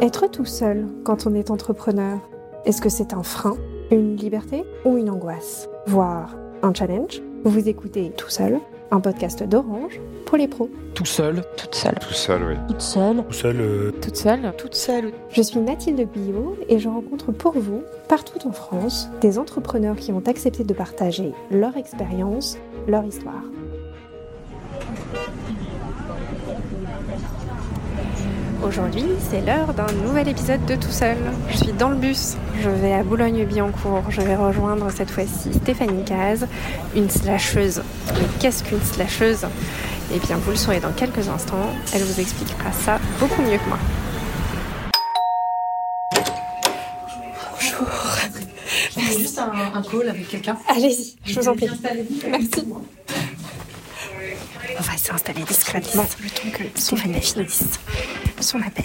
Être 0.00 0.26
tout 0.30 0.44
seul 0.44 0.86
quand 1.04 1.26
on 1.26 1.34
est 1.34 1.50
entrepreneur, 1.50 2.18
est-ce 2.64 2.80
que 2.80 2.88
c'est 2.88 3.12
un 3.12 3.22
frein, 3.22 3.56
une 3.90 4.16
liberté 4.16 4.64
ou 4.84 4.96
une 4.96 5.10
angoisse? 5.10 5.68
Voire 5.86 6.36
un 6.62 6.72
challenge 6.74 7.20
Vous 7.44 7.68
écoutez 7.68 8.12
Tout 8.16 8.28
seul, 8.30 8.58
un 8.90 9.00
podcast 9.00 9.42
d'Orange 9.42 10.00
pour 10.26 10.38
les 10.38 10.48
pros. 10.48 10.70
Tout 10.94 11.04
seul. 11.04 11.42
Toute 11.56 11.74
seule. 11.74 11.98
Tout 11.98 12.12
seul, 12.14 12.42
oui. 12.44 12.54
Toute 12.68 12.80
seule. 12.80 13.16
Tout 13.26 13.32
seul. 13.32 13.56
euh, 13.60 13.90
Toute 14.00 14.16
seule. 14.16 14.52
Toute 14.56 14.74
seule. 14.74 15.12
Je 15.30 15.42
suis 15.42 15.58
Mathilde 15.60 16.06
Billot 16.12 16.56
et 16.68 16.78
je 16.78 16.88
rencontre 16.88 17.32
pour 17.32 17.52
vous, 17.58 17.82
partout 18.08 18.46
en 18.46 18.52
France, 18.52 19.08
des 19.20 19.38
entrepreneurs 19.38 19.96
qui 19.96 20.12
ont 20.12 20.22
accepté 20.26 20.62
de 20.64 20.72
partager 20.74 21.32
leur 21.50 21.76
expérience, 21.76 22.58
leur 22.86 23.04
histoire. 23.04 23.42
Aujourd'hui, 28.62 29.04
c'est 29.30 29.40
l'heure 29.40 29.72
d'un 29.74 29.90
nouvel 30.04 30.28
épisode 30.28 30.64
de 30.66 30.74
Tout 30.76 30.90
Seul. 30.90 31.16
Je 31.50 31.56
suis 31.56 31.72
dans 31.72 31.88
le 31.88 31.96
bus, 31.96 32.36
je 32.62 32.68
vais 32.68 32.92
à 32.92 33.02
Boulogne-Billancourt, 33.02 34.04
je 34.10 34.20
vais 34.20 34.36
rejoindre 34.36 34.90
cette 34.90 35.10
fois-ci 35.10 35.52
Stéphanie 35.52 36.04
Caz, 36.04 36.46
une 36.94 37.08
slasheuse. 37.08 37.82
Mais 38.12 38.26
qu'est-ce 38.38 38.62
qu'une 38.62 38.82
slasheuse? 38.82 39.46
Eh 40.14 40.18
bien, 40.18 40.36
vous 40.36 40.50
le 40.50 40.56
saurez 40.56 40.78
dans 40.78 40.92
quelques 40.92 41.28
instants, 41.28 41.70
elle 41.94 42.02
vous 42.02 42.20
expliquera 42.20 42.70
ça 42.72 42.98
beaucoup 43.18 43.42
mieux 43.42 43.58
que 43.58 43.68
moi. 43.68 43.78
J'ai 48.96 49.18
juste 49.18 49.38
un, 49.38 49.52
un 49.74 49.82
call 49.82 50.08
avec 50.08 50.28
quelqu'un. 50.28 50.56
Allez-y, 50.68 51.16
je 51.24 51.40
vous 51.40 51.48
en 51.48 51.56
prie. 51.56 51.68
Merci. 52.30 52.66
On 55.10 55.14
va 55.14 55.18
s'installer 55.18 55.44
discrètement 55.44 56.04
le 56.22 56.30
temps 56.30 56.56
que 56.56 56.80
Stéphanie 56.80 57.20
finisse 57.20 57.80
son 58.40 58.62
appel. 58.62 58.84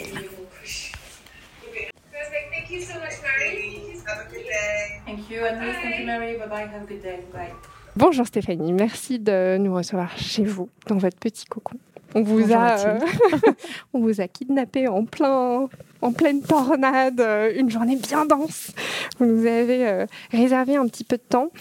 Perfect. 2.12 2.50
Thank 2.52 2.72
you 2.72 2.82
so 2.82 2.96
much, 2.96 3.22
Mary. 3.22 3.94
Have 4.08 4.26
a 4.26 4.32
good 4.32 4.44
day. 4.44 5.02
Thank 5.06 5.30
you, 5.30 5.46
Annelise. 5.46 5.76
Thank 5.84 6.00
you, 6.00 6.06
Mary. 6.08 6.38
Bye 6.38 6.48
bye. 6.48 6.62
Have 6.64 6.82
a 6.82 6.88
good 6.88 7.04
day. 7.04 7.20
Bye. 7.32 7.54
Bonjour 7.96 8.26
Stéphanie, 8.26 8.74
merci 8.74 9.20
de 9.20 9.58
nous 9.58 9.74
recevoir 9.74 10.18
chez 10.18 10.44
vous, 10.44 10.68
dans 10.88 10.98
votre 10.98 11.18
petit 11.18 11.46
cocon. 11.46 11.78
On 12.16 12.24
vous, 12.24 12.40
Bonjour, 12.40 12.58
a, 12.58 12.80
euh, 12.80 13.00
on 13.94 14.00
vous 14.00 14.20
a 14.20 14.28
kidnappé 14.28 14.88
en, 14.88 15.06
plein, 15.06 15.70
en 16.02 16.12
pleine 16.12 16.42
tornade, 16.42 17.22
euh, 17.22 17.54
une 17.56 17.70
journée 17.70 17.98
bien 17.98 18.26
dense. 18.26 18.72
Vous 19.20 19.26
nous 19.26 19.46
avez 19.46 19.88
euh, 19.88 20.06
réservé 20.32 20.76
un 20.76 20.88
petit 20.88 21.04
peu 21.04 21.18
de 21.18 21.24
temps. 21.30 21.52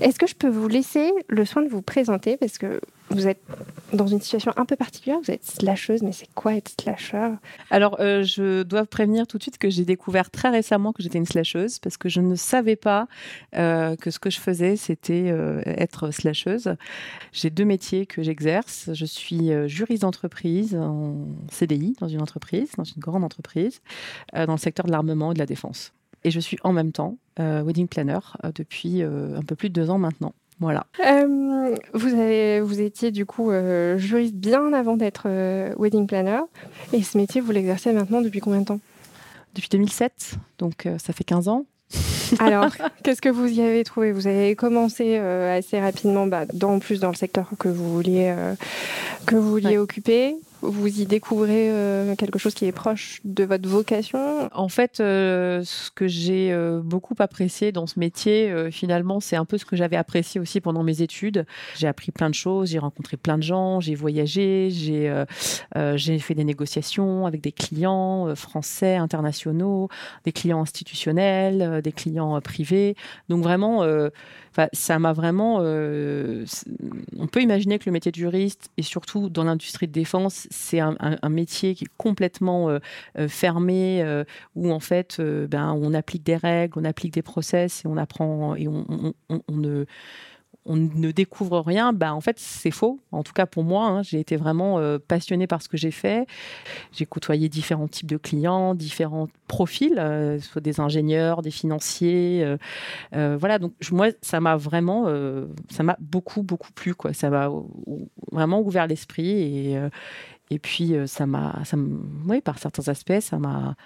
Est-ce 0.00 0.18
que 0.18 0.26
je 0.26 0.34
peux 0.34 0.48
vous 0.48 0.68
laisser 0.68 1.10
le 1.28 1.44
soin 1.44 1.62
de 1.62 1.68
vous 1.68 1.82
présenter? 1.82 2.36
Parce 2.36 2.58
que 2.58 2.80
vous 3.10 3.26
êtes 3.26 3.42
dans 3.92 4.06
une 4.06 4.20
situation 4.20 4.52
un 4.56 4.64
peu 4.64 4.76
particulière, 4.76 5.18
vous 5.22 5.30
êtes 5.30 5.44
slasheuse, 5.44 6.02
mais 6.02 6.12
c'est 6.12 6.32
quoi 6.34 6.54
être 6.54 6.70
slasher? 6.80 7.30
Alors, 7.70 7.96
euh, 8.00 8.22
je 8.22 8.62
dois 8.62 8.86
prévenir 8.86 9.26
tout 9.26 9.36
de 9.38 9.42
suite 9.42 9.58
que 9.58 9.68
j'ai 9.68 9.84
découvert 9.84 10.30
très 10.30 10.48
récemment 10.48 10.92
que 10.92 11.02
j'étais 11.02 11.18
une 11.18 11.26
slasheuse 11.26 11.78
parce 11.80 11.96
que 11.96 12.08
je 12.08 12.20
ne 12.20 12.36
savais 12.36 12.76
pas 12.76 13.08
euh, 13.56 13.96
que 13.96 14.10
ce 14.10 14.18
que 14.18 14.30
je 14.30 14.38
faisais, 14.38 14.76
c'était 14.76 15.30
euh, 15.30 15.60
être 15.66 16.12
slasheuse. 16.12 16.76
J'ai 17.32 17.50
deux 17.50 17.64
métiers 17.64 18.06
que 18.06 18.22
j'exerce. 18.22 18.90
Je 18.92 19.04
suis 19.04 19.50
juriste 19.66 20.02
d'entreprise 20.02 20.76
en 20.76 21.26
CDI 21.50 21.96
dans 22.00 22.08
une 22.08 22.22
entreprise, 22.22 22.70
dans 22.76 22.84
une 22.84 23.00
grande 23.00 23.24
entreprise, 23.24 23.80
dans 24.32 24.52
le 24.52 24.58
secteur 24.58 24.86
de 24.86 24.92
l'armement 24.92 25.32
et 25.32 25.34
de 25.34 25.38
la 25.38 25.46
défense. 25.46 25.92
Et 26.22 26.30
je 26.30 26.40
suis 26.40 26.58
en 26.62 26.72
même 26.72 26.92
temps 26.92 27.16
wedding 27.38 27.88
planner 27.88 28.18
depuis 28.54 29.02
un 29.02 29.42
peu 29.42 29.56
plus 29.56 29.70
de 29.70 29.74
deux 29.74 29.90
ans 29.90 29.98
maintenant. 29.98 30.34
Voilà. 30.60 30.86
Euh, 31.06 31.74
vous, 31.94 32.08
avez, 32.14 32.60
vous 32.60 32.80
étiez 32.80 33.10
du 33.10 33.24
coup 33.26 33.50
euh, 33.50 33.96
juriste 33.96 34.34
bien 34.34 34.72
avant 34.74 34.96
d'être 34.96 35.22
euh, 35.26 35.72
wedding 35.78 36.06
planner. 36.06 36.40
Et 36.92 37.02
ce 37.02 37.16
métier, 37.16 37.40
vous 37.40 37.50
l'exercez 37.50 37.92
maintenant 37.92 38.20
depuis 38.20 38.40
combien 38.40 38.60
de 38.60 38.66
temps? 38.66 38.80
Depuis 39.54 39.68
2007, 39.70 40.34
donc 40.58 40.86
euh, 40.86 40.96
ça 40.98 41.12
fait 41.12 41.24
15 41.24 41.48
ans. 41.48 41.64
Alors, 42.38 42.68
qu'est-ce 43.02 43.20
que 43.20 43.28
vous 43.28 43.46
y 43.48 43.60
avez 43.62 43.82
trouvé? 43.82 44.12
Vous 44.12 44.26
avez 44.28 44.54
commencé 44.54 45.16
euh, 45.18 45.58
assez 45.58 45.80
rapidement, 45.80 46.26
bah, 46.28 46.44
dans, 46.52 46.74
en 46.74 46.78
plus 46.78 47.00
dans 47.00 47.08
le 47.08 47.16
secteur 47.16 47.48
que 47.58 47.68
vous 47.68 47.92
vouliez, 47.92 48.32
euh, 48.36 48.54
que 49.26 49.34
vous 49.34 49.50
vouliez 49.50 49.68
Ouais. 49.70 49.78
occuper. 49.78 50.36
Vous 50.62 51.00
y 51.00 51.06
découvrez 51.06 51.70
euh, 51.70 52.14
quelque 52.16 52.38
chose 52.38 52.54
qui 52.54 52.66
est 52.66 52.72
proche 52.72 53.20
de 53.24 53.44
votre 53.44 53.68
vocation? 53.68 54.50
En 54.52 54.68
fait, 54.68 55.00
euh, 55.00 55.62
ce 55.64 55.90
que 55.90 56.06
j'ai 56.06 56.52
euh, 56.52 56.80
beaucoup 56.82 57.14
apprécié 57.18 57.72
dans 57.72 57.86
ce 57.86 57.98
métier, 57.98 58.70
finalement, 58.70 59.20
c'est 59.20 59.36
un 59.36 59.44
peu 59.44 59.58
ce 59.58 59.64
que 59.64 59.76
j'avais 59.76 59.96
apprécié 59.96 60.40
aussi 60.40 60.60
pendant 60.60 60.82
mes 60.82 61.02
études. 61.02 61.46
J'ai 61.76 61.86
appris 61.86 62.12
plein 62.12 62.28
de 62.28 62.34
choses, 62.34 62.70
j'ai 62.70 62.78
rencontré 62.78 63.16
plein 63.16 63.38
de 63.38 63.42
gens, 63.42 63.80
j'ai 63.80 63.94
voyagé, 63.94 64.68
j'ai 64.70 65.24
j'ai 65.94 66.18
fait 66.18 66.34
des 66.34 66.44
négociations 66.44 67.26
avec 67.26 67.40
des 67.40 67.52
clients 67.52 68.34
français, 68.34 68.96
internationaux, 68.96 69.88
des 70.24 70.32
clients 70.32 70.60
institutionnels, 70.60 71.80
des 71.82 71.92
clients 71.92 72.40
privés. 72.40 72.96
Donc 73.28 73.42
vraiment, 73.42 73.84
ça 74.72 74.98
m'a 74.98 75.12
vraiment. 75.12 75.58
on 75.58 77.26
peut 77.26 77.40
imaginer 77.40 77.78
que 77.78 77.84
le 77.86 77.92
métier 77.92 78.12
de 78.12 78.16
juriste, 78.16 78.70
et 78.76 78.82
surtout 78.82 79.30
dans 79.30 79.44
l'industrie 79.44 79.86
de 79.86 79.92
défense, 79.92 80.48
c'est 80.50 80.80
un, 80.80 81.28
métier 81.28 81.74
qui 81.74 81.84
est 81.84 81.90
complètement 81.96 82.68
euh, 82.68 82.78
euh, 83.18 83.28
fermé, 83.28 84.02
euh, 84.02 84.24
où 84.56 84.72
en 84.72 84.80
fait, 84.80 85.20
ben, 85.20 85.72
on 85.80 85.94
applique 85.94 86.24
des 86.24 86.36
règles, 86.36 86.78
on 86.78 86.84
applique 86.84 87.14
des 87.14 87.22
process 87.22 87.84
et 87.84 87.88
on 87.88 87.96
apprend 87.96 88.56
et 88.56 88.66
on, 88.68 89.14
ne 89.48 89.84
on 90.66 90.76
ne 90.76 91.10
découvre 91.10 91.60
rien, 91.60 91.94
ben 91.94 92.12
en 92.12 92.20
fait 92.20 92.38
c'est 92.38 92.70
faux. 92.70 93.00
En 93.12 93.22
tout 93.22 93.32
cas 93.32 93.46
pour 93.46 93.64
moi, 93.64 93.86
hein, 93.86 94.02
j'ai 94.02 94.20
été 94.20 94.36
vraiment 94.36 94.78
euh, 94.78 94.98
passionnée 94.98 95.46
par 95.46 95.62
ce 95.62 95.68
que 95.68 95.78
j'ai 95.78 95.90
fait. 95.90 96.26
J'ai 96.92 97.06
côtoyé 97.06 97.48
différents 97.48 97.88
types 97.88 98.08
de 98.08 98.18
clients, 98.18 98.74
différents 98.74 99.28
profils, 99.48 99.94
soit 100.42 100.60
des 100.60 100.78
ingénieurs, 100.80 101.42
des 101.42 101.50
financiers, 101.50 102.56
voilà. 103.12 103.58
Donc 103.58 103.72
moi 103.90 104.08
ça 104.20 104.40
m'a 104.40 104.56
vraiment, 104.56 105.06
ça 105.70 105.82
m'a 105.82 105.96
beaucoup 106.00 106.42
beaucoup 106.42 106.72
plu 106.72 106.94
quoi. 106.94 107.14
Ça 107.14 107.30
m'a 107.30 107.48
vraiment 108.30 108.60
ouvert 108.60 108.86
l'esprit 108.86 109.30
et 109.30 109.80
et 110.50 110.58
puis 110.58 110.94
euh, 110.94 111.06
ça 111.06 111.26
m'a, 111.26 111.60
ça 111.64 111.76
oui 112.26 112.40
par 112.40 112.58
certains 112.58 112.88
aspects 112.88 113.20
ça 113.20 113.38
m'a 113.38 113.76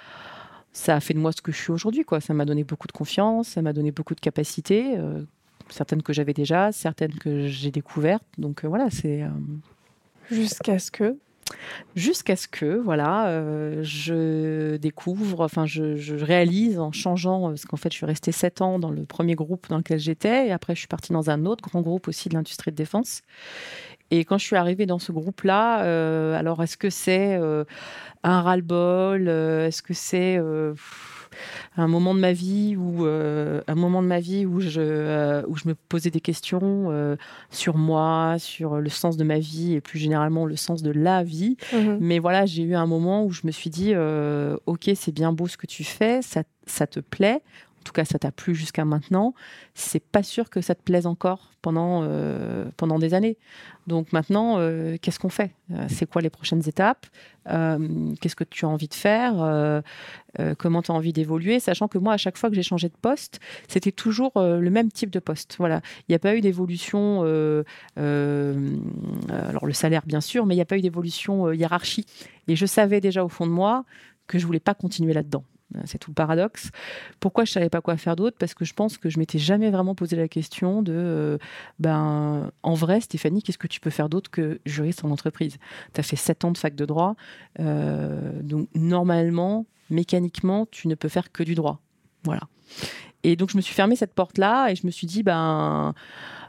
ça 0.75 0.97
a 0.97 1.01
fait 1.01 1.15
de 1.15 1.21
moi 1.21 1.33
ce 1.33 1.41
que 1.41 1.53
je 1.53 1.57
suis 1.57 1.71
aujourd'hui 1.71 2.05
quoi. 2.05 2.21
Ça 2.21 2.35
m'a 2.35 2.45
donné 2.45 2.65
beaucoup 2.65 2.89
de 2.89 2.93
confiance, 2.93 3.49
ça 3.49 3.63
m'a 3.63 3.73
donné 3.73 3.93
beaucoup 3.93 4.15
de 4.15 4.21
capacités. 4.21 4.99
euh, 4.99 5.23
certaines 5.71 6.03
que 6.03 6.13
j'avais 6.13 6.35
déjà, 6.35 6.73
certaines 6.73 7.15
que 7.15 7.47
j'ai 7.47 7.71
découvertes. 7.71 8.25
Donc 8.37 8.65
euh, 8.65 8.69
voilà, 8.69 8.91
c'est 8.91 9.23
euh, 9.23 9.29
Jusqu'à 10.31 10.79
ce 10.79 10.91
que? 10.91 11.17
jusqu'à 11.95 12.37
ce 12.37 12.49
que 12.49 12.77
voilà, 12.79 13.83
je 13.83 14.77
découvre, 14.77 15.45
enfin 15.45 15.67
je, 15.67 15.95
je 15.97 16.17
réalise 16.17 16.79
en 16.79 16.91
changeant, 16.91 17.51
parce 17.51 17.67
qu'en 17.67 17.77
fait 17.77 17.93
je 17.93 17.97
suis 17.99 18.07
restée 18.07 18.33
sept 18.33 18.63
ans 18.63 18.79
dans 18.79 18.91
le 18.91 19.05
premier 19.05 19.35
groupe 19.35 19.69
dans 19.69 19.77
lequel 19.77 19.99
j'étais, 19.99 20.49
et 20.49 20.53
après 20.53 20.75
je 20.75 20.81
suis 20.81 20.89
partie 20.89 21.13
dans 21.13 21.29
un 21.31 21.45
autre 21.45 21.63
grand 21.63 21.83
groupe 21.83 22.09
aussi 22.09 22.31
de 22.31 22.35
l'industrie 22.35 22.71
de 22.71 22.77
défense. 22.77 23.21
Et 24.19 24.25
quand 24.25 24.39
je 24.39 24.45
suis 24.45 24.57
arrivée 24.57 24.87
dans 24.87 25.01
ce 25.01 25.11
groupe-là, 25.11 25.83
euh, 25.83 26.39
alors 26.39 26.63
est-ce 26.63 26.77
que 26.77 26.89
c'est 26.89 27.37
euh, 27.37 27.65
un 28.23 28.43
ras-le-bol 28.43 29.27
euh, 29.27 29.67
Est-ce 29.67 29.83
que 29.83 29.93
c'est 29.93 30.37
euh, 30.39 30.75
un 31.77 31.89
moment 31.89 32.15
de 32.15 32.21
ma 32.21 32.33
vie 32.33 32.77
où 32.77 33.05
un 33.07 33.75
moment 33.75 34.03
de 34.03 34.07
ma 34.07 34.21
vie 34.21 34.47
où 34.47 34.61
je 34.61 35.45
où 35.47 35.57
je 35.57 35.67
me 35.67 35.75
posais 35.75 36.11
des 36.11 36.21
questions 36.21 37.17
sur 37.51 37.77
moi, 37.77 38.37
sur 38.39 38.77
le 38.77 38.89
sens 38.89 39.17
de 39.17 39.25
ma 39.25 39.41
vie 39.41 39.75
et 39.75 39.81
plus 39.81 39.99
généralement 39.99 40.47
le 40.47 40.55
sens 40.55 40.83
de 40.83 40.93
la 40.93 41.25
vie. 41.25 41.57
Mhm. 41.73 41.99
Mais 42.01 42.21
voilà, 42.21 42.47
j'ai 42.47 42.63
eu 42.63 42.77
un 42.77 42.87
moment 42.87 43.25
où 43.25 43.33
je 43.33 43.41
me 43.45 43.51
suis 43.51 43.71
dit, 43.71 43.95
ok, 44.67 44.91
c'est 44.95 45.13
bien 45.13 45.33
beau 45.33 45.49
ce 45.49 45.57
que 45.57 45.67
tu 45.67 45.83
fais, 45.83 46.23
ça, 46.23 46.45
ça 46.67 46.87
te 46.87 47.01
plaît. 47.01 47.43
En 47.85 47.85
tout 47.85 47.93
cas, 47.93 48.07
ça 48.07 48.19
t'a 48.19 48.33
plu 48.33 48.55
jusqu'à 48.55 48.87
maintenant. 48.87 49.35
C'est 49.75 50.03
pas 50.03 50.23
sûr 50.23 50.49
que 50.49 50.63
ça 50.63 50.75
te 50.75 50.83
plaise 50.83 51.05
encore 51.05 51.51
pendant, 51.61 52.01
euh, 52.03 52.65
pendant 52.79 52.99
des 52.99 53.13
années. 53.13 53.37
Donc 53.87 54.15
maintenant, 54.15 54.55
euh, 54.57 54.97
qu'est-ce 55.03 55.19
qu'on 55.19 55.29
fait? 55.29 55.53
Euh, 55.71 55.85
C'est 55.91 56.07
quoi 56.07 56.23
les 56.23 56.31
prochaines 56.31 56.67
étapes? 56.67 57.05
Qu'est-ce 57.47 58.37
que 58.37 58.45
tu 58.45 58.65
as 58.65 58.69
envie 58.69 58.89
de 58.89 58.95
faire? 58.95 59.83
Comment 60.57 60.81
tu 60.81 60.93
as 60.93 60.95
envie 60.95 61.13
d'évoluer? 61.13 61.61
Sachant 61.61 61.89
que 61.89 61.99
moi, 61.99 62.15
à 62.15 62.17
chaque 62.17 62.39
fois 62.39 62.49
que 62.49 62.57
j'ai 62.57 62.63
changé 62.63 62.89
de 62.89 62.97
poste, 62.97 63.39
c'était 63.69 63.93
toujours 63.93 64.33
le 64.37 64.71
même 64.71 64.91
type 64.91 65.11
de 65.11 65.19
poste. 65.19 65.57
Voilà, 65.59 65.83
il 66.09 66.13
n'y 66.13 66.15
a 66.15 66.19
pas 66.19 66.35
eu 66.35 66.41
d'évolution. 66.41 67.21
alors 67.21 69.67
le 69.67 69.73
salaire, 69.75 70.05
bien 70.07 70.23
sûr, 70.23 70.47
mais 70.47 70.55
il 70.55 70.57
n'y 70.57 70.63
a 70.63 70.65
pas 70.65 70.79
eu 70.79 70.81
d'évolution 70.81 71.53
hiérarchie. 71.53 72.07
Et 72.49 72.57
je 72.57 72.65
savais 72.65 73.03
déjà 73.03 73.23
au 73.23 73.29
fond 73.29 73.47
de 73.47 73.53
moi 73.53 73.85
que 74.27 74.39
je 74.39 74.47
voulais 74.47 74.59
pas 74.59 74.73
continuer 74.73 75.13
là-dedans. 75.13 75.45
C'est 75.87 75.99
tout 75.99 76.11
le 76.11 76.15
paradoxe. 76.15 76.71
Pourquoi 77.19 77.45
je 77.45 77.51
savais 77.53 77.69
pas 77.69 77.81
quoi 77.81 77.97
faire 77.97 78.15
d'autre? 78.17 78.37
Parce 78.39 78.55
que 78.55 78.65
je 78.65 78.75
pense 78.75 78.97
que 78.97 79.09
je 79.09 79.19
m'étais 79.19 79.39
jamais 79.39 79.71
vraiment 79.71 79.95
posé 79.95 80.15
la 80.15 80.29
question 80.29 80.83
de, 80.83 80.93
euh, 80.95 81.39
ben, 81.81 82.51
en 82.63 82.75
vrai, 82.75 83.01
Stéphanie, 83.01 83.43
qu'est-ce 83.43 83.59
que 83.59 83.67
tu 83.67 83.81
peux 83.81 83.91
faire 83.91 84.09
d'autre 84.09 84.31
que 84.31 84.61
juriste 84.67 85.05
en 85.05 85.11
entreprise? 85.11 85.57
Tu 85.93 86.01
as 86.01 86.05
fait 86.05 86.17
sept 86.17 86.45
ans 86.45 86.53
de 86.53 86.59
fac 86.59 86.75
de 86.75 86.85
droit, 86.85 87.17
euh, 87.59 88.41
donc 88.43 88.69
normalement, 88.75 89.67
mécaniquement, 89.91 90.67
tu 90.71 90.87
ne 90.87 90.95
peux 90.95 91.09
faire 91.09 91.33
que 91.33 91.43
du 91.43 91.55
droit. 91.55 91.81
Voilà. 92.23 92.43
Et 93.25 93.35
donc 93.35 93.51
je 93.51 93.57
me 93.57 93.63
suis 93.63 93.75
fermé 93.75 93.97
cette 93.97 94.15
porte-là 94.15 94.71
et 94.71 94.77
je 94.77 94.87
me 94.87 94.93
suis 94.93 95.07
dit, 95.07 95.23
ben, 95.23 95.95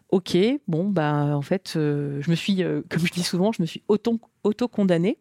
ok, 0.10 0.38
bon, 0.68 0.90
ben, 0.90 1.34
en 1.34 1.42
fait, 1.42 1.74
euh, 1.78 2.22
je 2.22 2.30
me 2.30 2.36
suis, 2.36 2.58
comme 2.90 3.06
je 3.06 3.12
dis 3.12 3.24
souvent, 3.24 3.52
je 3.52 3.62
me 3.62 3.66
suis 3.66 3.82
auto- 3.88 4.20
auto-condamnée. 4.44 5.18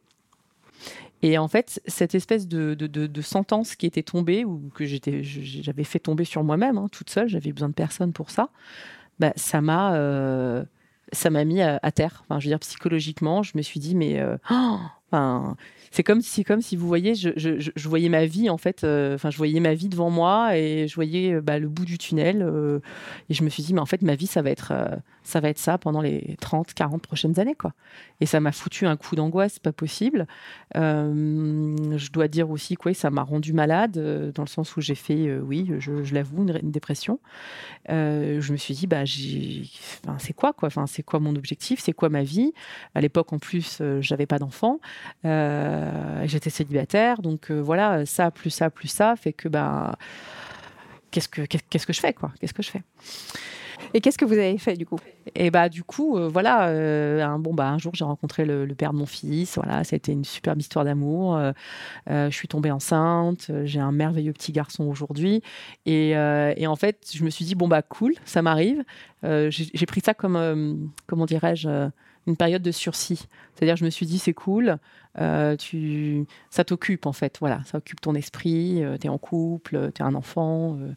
Et 1.25 1.39
en 1.39 1.49
fait, 1.49 1.81
cette 1.87 2.15
espèce 2.15 2.47
de, 2.47 2.75
de, 2.75 2.87
de- 2.87 3.21
sentence 3.23 3.77
qui 3.77 3.87
était 3.87 4.03
tombée, 4.03 4.45
ou 4.45 4.71
que 4.75 4.85
j'avais 4.85 5.85
fait 5.85 5.99
tomber 5.99 6.27
sur 6.27 6.45
moi-même, 6.45 6.77
hein, 6.77 6.89
toute 6.93 7.09
seule, 7.09 7.29
j'avais 7.29 7.51
besoin 7.51 7.71
de 7.71 7.75
personne 7.75 8.13
pour 8.13 8.29
ça, 8.29 8.51
bah, 9.19 9.33
ça 9.35 9.63
m'a 9.63 9.95
euh, 9.95 10.65
mis 11.47 11.63
à, 11.63 11.81
à 11.83 11.93
terre. 11.93 12.25
Enfin, 12.25 12.41
je 12.41 12.45
veux 12.47 12.51
dire, 12.51 12.61
psychologiquement, 12.61 13.43
je 13.43 13.53
me 13.57 13.63
suis 13.63 13.81
dit, 13.81 13.95
mais. 13.95 14.21
euh, 14.21 14.37
oh, 14.51 14.77
C'est 15.95 16.03
comme 16.03 16.23
si, 16.23 16.43
comme 16.43 16.61
si 16.61 16.75
vous 16.75 16.89
voyez, 16.89 17.15
je, 17.15 17.31
je- 17.37 17.89
voyais 17.89 18.09
ma 18.09 18.27
vie 18.27 18.51
en 18.51 18.59
fait. 18.59 18.83
euh, 18.83 19.17
je 19.17 19.37
voyais 19.37 19.61
ma 19.61 19.75
vie 19.75 19.89
devant 19.89 20.11
moi 20.11 20.57
et 20.59 20.89
je 20.89 20.95
voyais 20.97 21.35
euh, 21.35 21.41
bah, 21.41 21.61
le 21.61 21.69
bout 21.69 21.85
du 21.85 21.99
tunnel. 21.99 22.43
euh, 22.43 22.81
et 23.31 23.35
je 23.35 23.45
me 23.45 23.49
suis 23.49 23.63
dit, 23.63 23.75
mais 23.75 23.81
en 23.81 23.87
fait, 23.87 24.03
ma 24.03 24.17
vie, 24.17 24.27
ça 24.27 24.43
va 24.43 24.51
être, 24.51 24.73
ça 25.23 25.39
va 25.39 25.49
être 25.51 25.59
ça 25.59 25.79
pendant 25.79 26.01
les 26.01 26.37
30, 26.41 26.75
40 26.75 27.01
prochaines 27.01 27.39
années, 27.39 27.55
quoi. 27.55 27.75
Et 28.21 28.27
ça 28.27 28.41
m'a 28.41 28.51
foutu 28.51 28.87
un 28.87 28.97
coup 28.97 29.15
d'angoisse, 29.15 29.61
pas 29.61 29.71
possible. 29.73 30.27
Je 30.75 32.11
dois 32.11 32.27
dire 32.27 32.51
aussi 32.51 32.77
que 32.77 32.89
oui, 32.89 32.95
ça 32.97 33.11
m'a 33.11 33.23
rendu 33.23 33.53
malade 33.53 34.33
dans 34.35 34.43
le 34.43 34.49
sens 34.49 34.77
où 34.77 34.81
j'ai 34.81 34.97
fait, 34.97 35.33
oui, 35.39 35.71
je, 35.79 36.13
l'avoue, 36.13 36.43
une, 36.43 36.71
dépression. 36.73 37.21
Je 37.89 38.53
me 38.53 38.57
suis 38.57 38.75
dit, 38.75 38.87
bah, 38.89 39.05
c'est 40.19 40.33
quoi, 40.33 40.53
quoi? 40.53 40.67
Enfin, 40.67 40.87
c'est 40.87 41.03
quoi 41.03 41.21
mon 41.21 41.37
objectif? 41.37 41.81
C'est 41.81 41.93
quoi 41.93 42.09
ma 42.09 42.23
vie? 42.25 42.53
À 42.95 43.01
l'époque, 43.01 43.33
en 43.33 43.39
plus, 43.39 43.81
j'avais 44.01 44.27
pas 44.27 44.39
d'enfant. 44.39 44.81
Euh, 45.25 46.23
J'étais 46.27 46.51
célibataire, 46.51 47.23
donc 47.23 47.51
euh, 47.51 47.61
voilà, 47.61 48.05
ça 48.07 48.31
plus 48.31 48.51
ça 48.51 48.71
plus 48.71 48.89
ça 48.89 49.15
fait 49.17 49.33
que 49.33 49.49
bah 49.49 49.97
qu'est-ce 51.11 51.29
que 51.29 51.43
qu'est- 51.43 51.65
qu'est-ce 51.69 51.87
que 51.87 51.93
je 51.93 52.01
fais 52.01 52.13
quoi? 52.13 52.33
Qu'est-ce 52.41 52.55
que 52.55 52.63
je 52.63 52.71
fais? 52.71 52.83
Et 53.93 54.01
qu'est-ce 54.01 54.19
que 54.19 54.25
vous 54.25 54.33
avez 54.35 54.59
fait 54.59 54.75
du 54.77 54.87
coup? 54.87 54.99
Et 55.37 55.51
bah 55.51 55.69
du 55.69 55.85
coup, 55.85 56.17
euh, 56.19 56.29
voilà, 56.29 56.69
euh, 56.69 57.23
un 57.23 57.39
bon 57.39 57.55
bah 57.55 57.69
un 57.69 57.79
jour 57.79 57.95
j'ai 57.95 58.05
rencontré 58.05 58.45
le, 58.45 58.65
le 58.65 58.75
père 58.75 58.93
de 58.93 58.99
mon 58.99 59.07
fils. 59.07 59.55
Voilà, 59.57 59.85
ça 59.85 59.95
a 59.95 59.97
été 59.97 60.11
une 60.11 60.25
superbe 60.25 60.61
histoire 60.61 60.85
d'amour. 60.85 61.37
Euh, 61.37 61.53
je 62.09 62.35
suis 62.35 62.49
tombée 62.49 62.71
enceinte. 62.73 63.51
J'ai 63.65 63.79
un 63.81 63.93
merveilleux 63.93 64.33
petit 64.33 64.51
garçon 64.53 64.85
aujourd'hui. 64.85 65.43
Et, 65.87 66.11
et 66.11 66.67
en 66.67 66.77
fait, 66.77 67.09
je 67.15 67.23
me 67.25 67.31
suis 67.31 67.45
dit 67.45 67.55
bon 67.55 67.69
bah 67.69 67.83
cool, 67.83 68.15
ça 68.25 68.43
m'arrive. 68.43 68.83
J'ai 69.23 69.87
pris 69.87 70.01
ça 70.01 70.15
comme 70.15 70.91
comment 71.07 71.27
dirais-je 71.27 71.89
une 72.27 72.37
période 72.37 72.63
de 72.63 72.71
sursis. 72.73 73.27
C'est-à-dire, 73.55 73.77
je 73.77 73.85
me 73.85 73.91
suis 73.91 74.07
dit 74.07 74.19
c'est 74.19 74.33
cool. 74.35 74.79
euh, 75.21 75.57
tu, 75.57 76.27
ça 76.51 76.65
t'occupe 76.65 77.07
en 77.07 77.13
fait. 77.13 77.37
Voilà, 77.41 77.61
ça 77.67 77.79
occupe 77.79 78.01
ton 78.01 78.15
esprit. 78.15 78.83
tu 79.01 79.07
es 79.07 79.11
en 79.11 79.19
couple, 79.19 79.91
tu 79.95 80.03
es 80.03 80.05
un 80.05 80.15
enfant. 80.15 80.77
euh, 80.81 80.93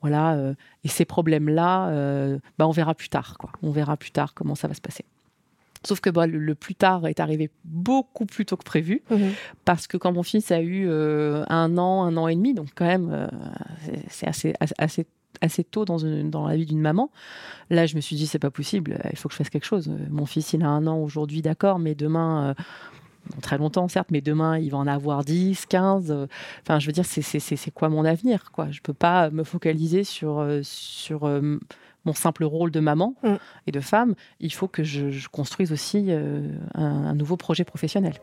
voilà. 0.00 0.34
euh, 0.34 0.54
et 0.84 0.88
ces 0.88 1.04
problèmes-là, 1.04 1.88
euh, 1.90 2.38
bah, 2.58 2.66
on 2.66 2.72
verra 2.72 2.94
plus 2.94 3.08
tard. 3.08 3.36
Quoi. 3.38 3.50
On 3.62 3.70
verra 3.70 3.96
plus 3.96 4.10
tard 4.10 4.34
comment 4.34 4.54
ça 4.54 4.68
va 4.68 4.74
se 4.74 4.80
passer. 4.80 5.04
Sauf 5.84 5.98
que 6.00 6.10
bah, 6.10 6.28
le, 6.28 6.38
le 6.38 6.54
plus 6.54 6.76
tard 6.76 7.08
est 7.08 7.18
arrivé 7.18 7.50
beaucoup 7.64 8.24
plus 8.24 8.46
tôt 8.46 8.56
que 8.56 8.62
prévu, 8.62 9.02
parce 9.64 9.88
que 9.88 9.96
quand 9.96 10.12
mon 10.12 10.22
fils 10.22 10.52
a 10.52 10.60
eu 10.60 10.86
euh, 10.88 11.44
un 11.48 11.76
an, 11.76 12.04
un 12.04 12.16
an 12.16 12.28
et 12.28 12.36
demi, 12.36 12.54
donc 12.54 12.68
quand 12.76 12.86
même, 12.86 13.10
euh, 13.10 13.26
c'est- 13.84 14.04
c'est 14.08 14.26
assez, 14.28 14.54
assez, 14.60 14.74
assez 14.78 15.06
assez 15.42 15.64
tôt 15.64 15.84
dans, 15.84 15.98
une- 15.98 16.30
dans 16.30 16.46
la 16.46 16.56
vie 16.56 16.64
d'une 16.66 16.80
maman. 16.80 17.10
Là, 17.68 17.84
je 17.86 17.96
me 17.96 18.00
suis 18.00 18.16
dit, 18.16 18.26
c'est 18.26 18.38
pas 18.38 18.50
possible, 18.50 18.98
il 19.10 19.18
faut 19.18 19.28
que 19.28 19.34
je 19.34 19.38
fasse 19.38 19.50
quelque 19.50 19.66
chose. 19.66 19.88
Euh, 19.88 20.06
Mon 20.10 20.24
fils, 20.26 20.52
il 20.54 20.62
a 20.62 20.68
un 20.68 20.86
an 20.86 20.96
aujourd'hui, 20.98 21.42
d'accord, 21.42 21.78
mais 21.78 21.94
demain, 21.94 22.50
euh, 22.50 22.54
très 23.42 23.58
longtemps, 23.58 23.86
certes, 23.88 24.10
mais 24.10 24.20
demain, 24.20 24.58
il 24.58 24.70
va 24.70 24.78
en 24.78 24.86
avoir 24.86 25.24
10, 25.24 25.66
15. 25.66 26.10
euh, 26.10 26.26
Enfin, 26.62 26.78
je 26.78 26.86
veux 26.86 26.92
dire, 26.92 27.04
c'est- 27.04 27.70
quoi 27.72 27.88
mon 27.88 28.04
avenir 28.04 28.50
quoi? 28.52 28.70
Je 28.70 28.80
peux 28.80 28.94
pas 28.94 29.30
me 29.30 29.44
focaliser 29.44 30.04
sur, 30.04 30.38
euh, 30.40 30.60
sur 30.62 31.24
euh, 31.24 31.58
mon 32.04 32.14
simple 32.14 32.44
rôle 32.44 32.70
de 32.72 32.80
maman 32.80 33.14
Mm. 33.22 33.34
et 33.68 33.72
de 33.72 33.80
femme. 33.80 34.14
Il 34.40 34.52
faut 34.52 34.66
que 34.68 34.82
je, 34.82 35.10
je 35.10 35.28
construise 35.28 35.72
aussi 35.72 36.06
euh, 36.08 36.48
un, 36.74 36.84
un 36.84 37.14
nouveau 37.14 37.36
projet 37.36 37.64
professionnel. 37.64 38.14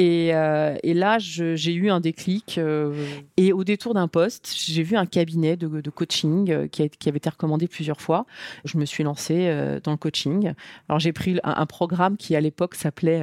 Et, 0.00 0.30
euh, 0.32 0.76
et 0.84 0.94
là, 0.94 1.18
j'ai 1.18 1.72
eu 1.74 1.90
un 1.90 1.98
déclic. 2.00 2.56
euh, 2.56 2.94
et 3.36 3.52
au 3.52 3.64
détour 3.64 3.94
d'un 3.94 4.06
poste, 4.08 4.54
j'ai 4.56 4.84
vu 4.84 4.96
un 4.96 5.06
cabinet 5.06 5.56
de, 5.56 5.66
de 5.80 5.90
coaching 5.90 6.50
euh, 6.50 6.68
qui, 6.68 6.82
a- 6.84 6.88
qui 6.88 7.08
avait 7.08 7.18
été 7.18 7.28
recommandé 7.28 7.66
plusieurs 7.66 8.00
fois. 8.00 8.24
Je 8.64 8.78
me 8.78 8.84
suis 8.84 9.02
lancée 9.02 9.52
dans 9.82 9.90
le 9.90 9.96
coaching. 9.96 10.52
Alors, 10.88 11.00
j'ai 11.00 11.12
pris 11.12 11.40
un, 11.42 11.54
un 11.56 11.66
programme 11.66 12.16
qui, 12.16 12.36
à 12.36 12.40
l'époque, 12.40 12.76
s'appelait. 12.76 13.22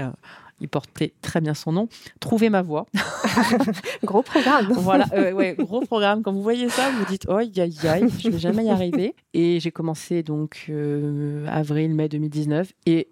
il 0.60 0.68
portait 0.68 1.13
très 1.22 1.39
bien 1.42 1.54
son 1.54 1.72
nom, 1.72 1.88
Trouver 2.19 2.50
ma 2.50 2.62
voie. 2.62 2.86
Gros 4.04 4.21
programme. 4.21 4.68
voilà, 4.74 5.06
euh, 5.13 5.31
ouais, 5.31 5.56
gros 5.57 5.80
programme. 5.81 6.24
Quand 6.24 6.33
vous 6.33 6.42
voyez 6.44 6.68
ça, 6.69 6.89
vous 6.92 7.00
vous 7.00 7.06
dites, 7.06 7.25
oh, 7.30 7.36
aïe, 7.36 7.51
aïe, 7.57 7.78
aïe, 7.88 8.07
je 8.19 8.30
vais 8.30 8.38
jamais 8.39 8.66
y 8.66 8.69
arriver. 8.69 9.16
Et 9.33 9.60
j'ai 9.62 9.71
commencé 9.71 10.24
donc 10.24 10.66
euh, 10.69 11.45
avril, 11.48 11.94
mai 11.95 12.10
2019, 12.10 12.71
et 12.86 13.07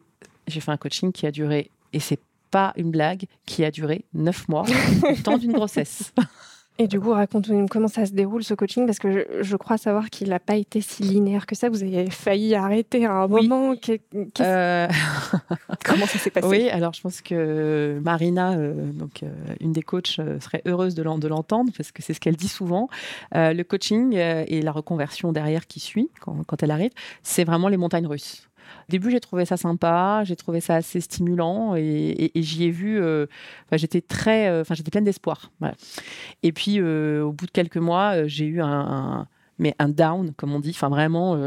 j'ai 0.48 0.60
fait 0.60 0.72
un 0.72 0.78
coaching 0.78 1.12
qui 1.14 1.26
a 1.26 1.32
duré, 1.32 1.70
et 1.94 2.00
c'est 2.00 2.20
pas 2.54 2.72
une 2.78 2.92
blague, 2.92 3.26
qui 3.48 3.66
a 3.66 3.72
duré 3.72 4.06
neuf 4.14 4.48
mois, 4.48 4.64
le 5.10 5.22
temps 5.22 5.38
d'une 5.38 5.52
grossesse. 5.54 6.14
Et 6.80 6.88
du 6.88 7.00
coup, 7.00 7.12
raconte-nous 7.12 7.68
comment 7.68 7.88
ça 7.88 8.04
se 8.08 8.14
déroule 8.14 8.44
ce 8.44 8.56
coaching, 8.56 8.88
parce 8.88 8.98
que 8.98 9.12
je, 9.12 9.44
je 9.44 9.56
crois 9.58 9.78
savoir 9.78 10.10
qu'il 10.10 10.30
n'a 10.30 10.40
pas 10.40 10.56
été 10.56 10.82
si 10.82 11.04
linéaire 11.04 11.46
que 11.46 11.54
ça. 11.56 11.70
Vous 11.70 11.84
avez 11.84 12.10
failli 12.10 12.56
arrêter 12.56 13.06
à 13.06 13.12
un 13.14 13.28
Oui. 13.30 13.48
moment. 13.48 13.76
Euh, 14.40 14.88
Comment 15.86 16.06
ça 16.08 16.18
s'est 16.18 16.32
passé 16.32 16.48
oui, 16.48 16.70
alors 16.70 16.94
je 16.94 17.02
pense 17.02 17.22
que 17.22 18.00
Marina, 18.04 18.54
euh, 18.54 18.92
donc 18.92 19.22
euh, 19.22 19.28
une 19.60 19.72
des 19.72 19.84
coachs, 19.84 20.20
serait 20.40 20.64
heureuse 20.66 20.96
de 20.96 21.04
l'en- 21.04 21.20
de 21.20 21.28
l'entendre 21.28 21.72
parce 21.78 21.92
que 21.92 22.02
c'est 22.02 22.14
ce 22.16 22.20
qu'elle 22.20 22.36
dit 22.38 22.48
souvent. 22.48 22.88
Le 23.34 23.62
coaching 23.64 24.14
et 24.16 24.62
la 24.64 24.72
reconversion 24.72 25.32
derrière 25.32 25.68
qui 25.68 25.80
suit 25.80 26.10
quand, 26.22 26.44
quand 26.48 26.64
elle 26.64 26.72
arrive, 26.72 26.92
c'est 27.22 27.44
vraiment 27.44 27.68
les 27.68 27.78
montagnes 27.78 28.08
russes. 28.08 28.50
Au 28.90 28.92
début, 28.92 29.12
j'ai 29.12 29.20
trouvé 29.20 29.46
ça 29.46 29.58
sympa, 29.58 30.24
j'ai 30.26 30.36
trouvé 30.36 30.60
ça 30.60 30.76
assez 30.76 31.02
stimulant 31.02 31.76
et, 31.76 32.32
j'y 32.36 32.66
ai 32.66 32.72
vu. 32.72 33.00
euh, 33.74 33.78
j'étais 33.78 34.02
très, 34.02 34.50
euh, 34.50 34.64
j'étais 34.72 34.92
pleine 34.92 35.04
d'espoir. 35.04 35.52
Et 36.44 36.52
puis, 36.52 36.80
euh, 36.80 37.24
au 37.24 37.32
bout 37.32 37.46
de 37.46 37.52
quelques 37.52 37.78
mois, 37.78 38.28
j'ai 38.28 38.46
eu 38.46 38.62
un, 38.62 39.28
mais 39.60 39.76
un 39.80 39.90
down, 39.90 40.34
comme 40.36 40.54
on 40.54 40.60
dit. 40.60 40.72
Enfin, 40.72 40.90
vraiment, 40.90 41.38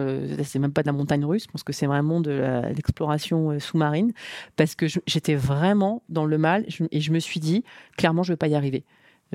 c'est 0.44 0.58
même 0.58 0.72
pas 0.72 0.82
de 0.82 0.86
la 0.86 0.92
montagne 0.92 1.24
russe. 1.24 1.44
Je 1.44 1.50
pense 1.50 1.62
que 1.62 1.72
c'est 1.72 1.86
vraiment 1.86 2.20
de 2.20 2.62
l'exploration 2.74 3.58
sous-marine 3.60 4.12
parce 4.56 4.74
que 4.74 4.86
j'étais 5.06 5.34
vraiment 5.34 6.02
dans 6.08 6.24
le 6.24 6.38
mal 6.38 6.64
et 6.90 7.00
je 7.00 7.12
me 7.12 7.18
suis 7.18 7.40
dit, 7.40 7.64
clairement, 7.96 8.22
je 8.22 8.32
vais 8.32 8.36
pas 8.36 8.48
y 8.48 8.54
arriver. 8.54 8.84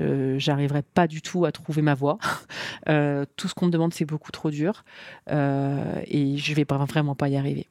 Euh, 0.00 0.38
J'arriverai 0.38 0.82
pas 0.82 1.06
du 1.06 1.20
tout 1.20 1.44
à 1.44 1.52
trouver 1.52 1.82
ma 1.82 1.94
voie. 1.94 2.18
Tout 3.36 3.48
ce 3.48 3.54
qu'on 3.54 3.66
me 3.66 3.70
demande, 3.70 3.92
c'est 3.94 4.04
beaucoup 4.04 4.32
trop 4.32 4.50
dur 4.50 4.84
et 5.28 6.36
je 6.36 6.54
vais 6.54 6.64
pas, 6.64 6.78
vraiment 6.78 7.14
pas 7.14 7.28
y 7.28 7.36
arriver. 7.36 7.68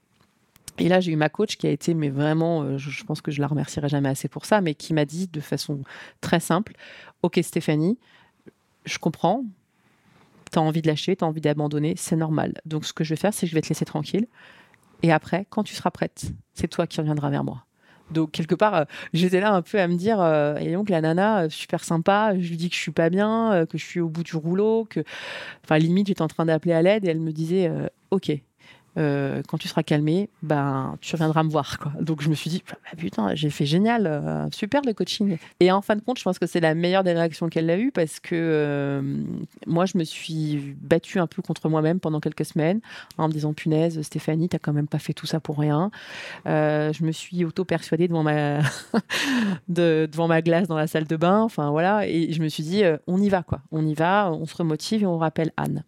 Et 0.81 0.89
là, 0.89 1.00
j'ai 1.00 1.11
eu 1.11 1.15
ma 1.15 1.29
coach 1.29 1.57
qui 1.57 1.67
a 1.67 1.69
été, 1.69 1.93
mais 1.93 2.09
vraiment, 2.09 2.63
euh, 2.63 2.79
je, 2.79 3.03
pense 3.03 3.21
que 3.21 3.29
je 3.29 3.39
la 3.39 3.45
remercierai 3.45 3.88
jamais 3.88 4.09
assez 4.09 4.27
pour 4.27 4.45
ça, 4.45 4.61
mais 4.61 4.73
qui 4.73 4.95
m'a 4.95 5.05
dit 5.05 5.27
de 5.27 5.39
façon 5.39 5.81
très 6.21 6.39
simple 6.39 6.73
Ok, 7.21 7.39
Stéphanie, 7.43 8.00
je 8.85 8.97
comprends, 8.97 9.45
tu 10.51 10.57
as 10.57 10.61
envie 10.63 10.81
de 10.81 10.88
lâcher, 10.88 11.15
tu 11.15 11.23
as 11.23 11.27
envie 11.27 11.39
d'abandonner, 11.39 11.93
c'est 11.97 12.15
normal. 12.15 12.59
Donc, 12.65 12.85
ce 12.85 12.93
que 12.93 13.03
je 13.03 13.11
vais 13.11 13.15
faire, 13.15 13.31
c'est 13.31 13.45
que 13.45 13.51
je 13.51 13.53
vais 13.53 13.61
te 13.61 13.69
laisser 13.69 13.85
tranquille. 13.85 14.25
Et 15.03 15.11
après, 15.11 15.45
quand 15.51 15.61
tu 15.61 15.75
seras 15.75 15.91
prête, 15.91 16.31
c'est 16.55 16.67
toi 16.67 16.88
qui 16.88 17.00
reviendras 17.00 17.29
vers 17.29 17.43
moi. 17.43 17.63
Donc, 18.09 18.31
quelque 18.31 18.55
part, 18.55 18.73
euh, 18.73 18.85
j'étais 19.13 19.39
là 19.39 19.53
un 19.53 19.61
peu 19.61 19.79
à 19.79 19.88
me 19.88 19.97
dire 19.97 20.19
euh, 20.19 20.55
Et 20.55 20.73
donc, 20.73 20.89
la 20.89 21.01
nana, 21.01 21.47
super 21.51 21.83
sympa, 21.83 22.33
je 22.39 22.50
lui 22.50 22.57
dis 22.57 22.71
que 22.71 22.75
je 22.75 22.81
suis 22.81 22.91
pas 22.91 23.11
bien, 23.11 23.67
que 23.69 23.77
je 23.77 23.85
suis 23.85 24.00
au 24.00 24.09
bout 24.09 24.23
du 24.23 24.35
rouleau, 24.35 24.85
que. 24.89 25.01
Enfin, 25.63 25.77
limite, 25.77 26.07
j'étais 26.07 26.23
en 26.23 26.27
train 26.27 26.47
d'appeler 26.47 26.73
à 26.73 26.81
l'aide 26.81 27.05
et 27.05 27.09
elle 27.09 27.19
me 27.19 27.31
disait 27.31 27.71
Ok, 28.09 28.31
euh, 28.98 29.41
quand 29.48 29.57
tu 29.57 29.67
seras 29.67 29.83
calmé, 29.83 30.29
ben, 30.43 30.98
tu 31.01 31.15
reviendras 31.15 31.43
me 31.43 31.50
voir. 31.50 31.79
Quoi. 31.79 31.93
Donc 32.01 32.21
je 32.21 32.29
me 32.29 32.36
suis 32.36 32.50
dit, 32.50 32.63
bah, 32.69 32.77
putain, 32.98 33.33
j'ai 33.36 33.50
fait 33.50 33.65
génial, 33.65 34.05
euh, 34.07 34.48
super 34.51 34.81
le 34.86 34.93
coaching. 34.93 35.38
Et 35.60 35.71
en 35.71 35.81
fin 35.81 35.95
de 35.95 36.01
compte, 36.01 36.17
je 36.19 36.24
pense 36.24 36.39
que 36.39 36.45
c'est 36.45 36.60
la 36.60 36.75
meilleure 36.75 37.03
des 37.03 37.13
réactions 37.13 37.48
qu'elle 37.50 37.69
a 37.69 37.77
eues 37.77 37.91
parce 37.91 38.19
que 38.19 38.36
euh, 38.36 39.01
moi, 39.65 39.86
je 39.86 39.98
me 39.98 40.03
suis 40.03 40.75
battue 40.81 41.19
un 41.19 41.27
peu 41.27 41.41
contre 41.41 41.69
moi-même 41.69 42.00
pendant 42.00 42.19
quelques 42.19 42.45
semaines 42.45 42.81
en 43.17 43.27
me 43.27 43.33
disant, 43.33 43.53
punaise, 43.53 44.01
Stéphanie, 44.01 44.50
t'as 44.50 44.60
quand 44.60 44.74
même 44.74 44.88
pas 44.88 45.00
fait 45.00 45.13
tout 45.13 45.25
ça 45.25 45.39
pour 45.39 45.57
rien. 45.57 45.91
Je 46.45 47.03
me 47.03 47.12
suis 47.12 47.45
auto-persuadée 47.45 48.07
devant 48.07 48.24
ma... 48.24 48.60
de- 49.69 50.07
devant 50.12 50.27
ma 50.27 50.41
glace 50.41 50.67
dans 50.67 50.75
la 50.77 50.88
salle 50.88 51.05
de 51.07 51.15
bain. 51.15 51.41
Enfin 51.41 51.69
voilà, 51.71 52.07
et 52.07 52.31
je 52.33 52.41
me 52.41 52.50
suis 52.50 52.63
dit, 52.63 52.83
on 53.07 53.21
y 53.21 53.29
va, 53.29 53.43
quoi. 53.43 53.62
On 53.71 53.86
y 53.86 53.93
va, 53.93 54.31
on 54.31 54.45
se 54.45 54.55
remotive 54.55 55.03
et 55.03 55.05
on 55.05 55.17
rappelle 55.17 55.51
Anne. 55.57 55.83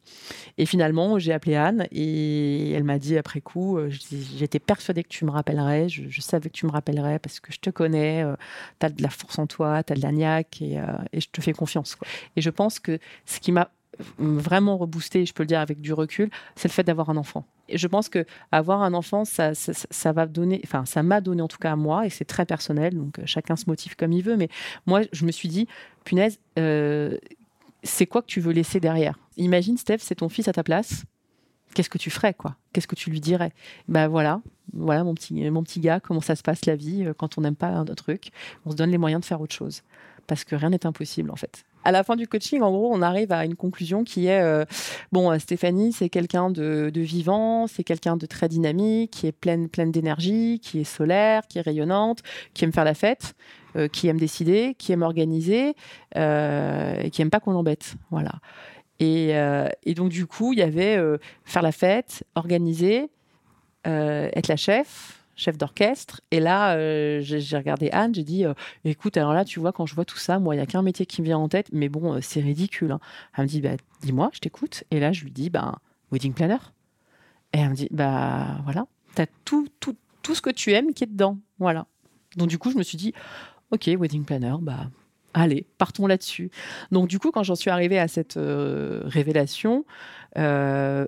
Et 0.58 0.66
finalement, 0.66 1.20
j'ai 1.20 1.34
appelé 1.34 1.56
Anne 1.56 1.88
et 1.92 2.72
elle 2.72 2.84
m'a 2.84 2.93
dit 2.98 3.18
après 3.18 3.42
coup, 3.42 3.78
euh, 3.78 3.90
j'étais 3.90 4.60
persuadée 4.60 5.04
que 5.04 5.10
tu 5.10 5.26
me 5.26 5.32
rappellerais, 5.32 5.90
je, 5.90 6.22
savais 6.22 6.50
que 6.50 6.56
tu 6.56 6.66
me 6.66 6.72
rappellerais 6.72 7.20
parce 7.20 7.40
que 7.40 7.52
je 7.52 7.60
te 7.60 7.70
connais, 7.70 8.26
tu 8.80 8.86
as 8.86 8.90
de 8.90 9.02
la 9.02 9.10
force 9.10 9.40
en 9.40 9.48
toi, 9.48 9.84
tu 9.84 9.94
as 9.94 9.96
de 9.96 10.02
la 10.02 10.12
niaque 10.12 10.62
et, 10.62 10.80
euh, 10.80 10.86
et 11.12 11.22
je 11.22 11.30
te 11.30 11.42
fais 11.42 11.54
confiance. 11.54 11.98
Et 12.36 12.42
je 12.42 12.50
pense 12.50 12.80
que 12.80 13.00
ce 13.26 13.40
qui 13.40 13.52
m'a 13.52 13.70
vraiment 14.18 14.78
reboosté, 14.78 15.26
je 15.26 15.34
peux 15.34 15.44
le 15.44 15.48
dire 15.48 15.60
avec 15.60 15.80
du 15.82 15.94
recul, 15.94 16.30
c'est 16.56 16.68
le 16.68 16.74
fait 16.74 16.84
d'avoir 16.84 17.10
un 17.10 17.18
enfant. 17.18 17.46
Et 17.70 17.78
je 17.78 17.88
pense 17.88 18.10
que 18.10 18.26
avoir 18.52 18.82
un 18.82 18.94
enfant, 18.94 19.26
ça, 19.26 19.54
ça, 19.54 20.12
va 20.12 20.26
donner, 20.26 20.62
enfin, 20.64 20.86
ça 20.86 21.04
m'a 21.04 21.22
donné 21.22 21.42
en 21.42 21.48
tout 21.48 21.58
cas 21.58 21.72
à 21.72 21.76
moi, 21.76 22.06
et 22.06 22.10
c'est 22.10 22.26
très 22.26 22.46
personnel, 22.46 22.96
donc 22.96 23.20
euh, 23.20 23.24
chacun 23.26 23.56
se 23.56 23.66
motive 23.68 23.96
comme 23.96 24.12
il 24.12 24.24
veut. 24.24 24.36
Mais 24.36 24.50
moi, 24.86 25.02
je 25.12 25.26
me 25.26 25.32
suis 25.32 25.50
dit, 25.50 25.68
punaise, 26.04 26.40
euh, 26.60 27.18
c'est 27.84 28.06
quoi 28.06 28.22
que 28.22 28.28
tu 28.28 28.40
veux 28.40 28.54
laisser 28.54 28.80
derrière? 28.80 29.20
Imagine, 29.38 29.78
Steph, 29.78 30.00
c'est 30.00 30.16
ton 30.16 30.30
fils 30.30 30.48
à 30.48 30.54
ta 30.54 30.64
place. 30.64 31.06
Qu'est-ce 31.74 31.90
que 31.90 31.98
tu 31.98 32.10
ferais, 32.10 32.34
quoi? 32.34 32.56
Qu'est-ce 32.72 32.88
que 32.88 32.96
tu 32.96 33.10
lui 33.10 33.20
dirais? 33.20 33.52
Ben 33.88 34.08
voilà, 34.08 34.42
voilà 34.74 35.04
mon 35.04 35.16
petit, 35.16 35.34
mon 35.50 35.64
petit 35.64 35.80
gars, 35.80 36.00
comment 36.00 36.22
ça 36.22 36.36
se 36.36 36.44
passe 36.44 36.66
la 36.66 36.76
vie 36.76 37.04
euh, 37.06 37.14
quand 37.14 37.38
on 37.38 37.42
n'aime 37.42 37.56
pas 37.56 37.68
un 37.68 37.86
truc. 37.86 38.30
On 38.66 38.72
se 38.72 38.76
donne 38.76 38.92
les 38.92 38.98
moyens 38.98 39.22
de 39.22 39.26
faire 39.26 39.42
autre 39.42 39.56
chose. 39.56 39.82
Parce 40.28 40.44
que 40.44 40.56
rien 40.56 40.70
n'est 40.70 40.86
impossible, 40.86 41.32
en 41.32 41.36
fait. 41.36 41.66
À 41.84 41.92
la 41.92 42.04
fin 42.04 42.16
du 42.16 42.28
coaching, 42.28 42.62
en 42.62 42.72
gros, 42.72 42.94
on 42.94 43.02
arrive 43.02 43.34
à 43.34 43.44
une 43.44 43.56
conclusion 43.56 44.06
qui 44.06 44.28
est 44.28 44.42
euh, 44.42 44.64
bon, 45.12 45.32
euh, 45.32 45.40
Stéphanie, 45.40 45.92
c'est 45.92 46.08
quelqu'un 46.08 46.50
de, 46.50 46.90
de 46.94 47.02
vivant, 47.02 47.68
c'est 47.68 47.84
quelqu'un 47.84 48.16
de 48.16 48.26
très 48.26 48.48
dynamique, 48.48 49.12
qui 49.12 49.28
est 49.28 49.34
pleine, 49.34 49.68
pleine 49.68 49.92
d'énergie, 49.92 50.62
qui 50.62 50.80
est 50.80 50.86
solaire, 50.86 51.46
qui 51.48 51.58
est 51.58 51.62
rayonnante, 51.62 52.20
qui 52.54 52.64
aime 52.64 52.72
faire 52.72 52.86
la 52.86 52.94
fête, 52.94 53.36
qui 53.92 54.08
aime 54.08 54.20
décider, 54.20 54.76
qui 54.78 54.92
aime 54.92 55.02
organiser, 55.02 55.76
et 56.16 57.10
qui 57.12 57.22
aime 57.24 57.32
pas 57.32 57.40
qu'on 57.40 57.54
l'embête. 57.54 57.96
Voilà. 58.12 58.34
Et, 59.00 59.36
euh, 59.36 59.68
et 59.84 59.94
donc, 59.94 60.10
du 60.10 60.26
coup, 60.26 60.54
il 60.54 60.60
y 60.60 60.62
avait 60.62 60.96
euh, 60.98 61.18
faire 61.46 61.62
la 61.62 61.72
fête, 61.72 62.24
organiser, 62.36 63.10
euh, 63.88 64.30
être 64.34 64.48
la 64.48 64.56
chef, 64.56 65.24
chef 65.36 65.58
d'orchestre. 65.58 66.22
Et 66.32 66.40
là, 66.40 66.78
j'ai 67.22 67.58
regardé 67.58 67.90
Anne, 67.92 68.14
j'ai 68.14 68.24
dit, 68.24 68.46
écoute, 68.86 69.18
alors 69.18 69.34
là, 69.34 69.44
tu 69.46 69.60
vois, 69.60 69.72
quand 69.72 69.86
je 69.86 69.96
vois 69.96 70.06
tout 70.06 70.18
ça, 70.18 70.40
moi, 70.40 70.56
il 70.56 70.60
n'y 70.60 70.64
a 70.64 70.68
qu'un 70.68 70.84
métier 70.84 71.06
qui 71.06 71.22
me 71.22 71.26
vient 71.26 71.40
en 71.40 71.50
tête, 71.50 71.68
mais 71.72 71.90
bon, 71.90 72.22
c'est 72.22 72.40
ridicule. 72.40 72.92
hein. 72.92 73.00
Elle 73.36 73.46
me 73.46 73.50
dit, 73.50 73.62
bah, 73.62 73.76
dis-moi, 74.02 74.30
je 74.34 74.40
t'écoute. 74.40 74.84
Et 74.92 75.00
là, 75.00 75.12
je 75.12 75.24
lui 75.24 75.32
dis, 75.32 75.50
bah, 75.50 75.80
wedding 76.12 76.34
planner. 76.34 76.58
Et 77.52 77.60
elle 77.60 77.70
me 77.70 77.76
dit, 77.76 77.88
bah, 77.92 78.60
voilà, 78.64 78.86
t'as 79.16 79.26
tout, 79.44 79.68
tout, 79.80 79.96
tout 80.22 80.36
ce 80.36 80.42
que 80.42 80.50
tu 80.52 80.72
aimes 80.72 80.94
qui 80.94 81.04
est 81.04 81.08
dedans. 81.08 81.38
Voilà. 81.60 81.88
Donc, 82.38 82.48
du 82.48 82.58
coup, 82.58 82.72
je 82.72 82.78
me 82.78 82.84
suis 82.84 82.98
dit, 82.98 83.14
ok, 83.72 83.90
wedding 83.98 84.24
planner, 84.26 84.56
bah, 84.62 84.88
allez, 85.34 85.66
partons 85.78 86.08
là-dessus. 86.08 86.52
Donc, 86.92 87.08
du 87.08 87.20
coup, 87.20 87.32
quand 87.32 87.44
j'en 87.44 87.56
suis 87.56 87.70
arrivée 87.70 88.00
à 88.00 88.08
cette 88.08 88.38
euh, 88.38 89.02
révélation, 89.06 89.86
euh, 90.38 91.06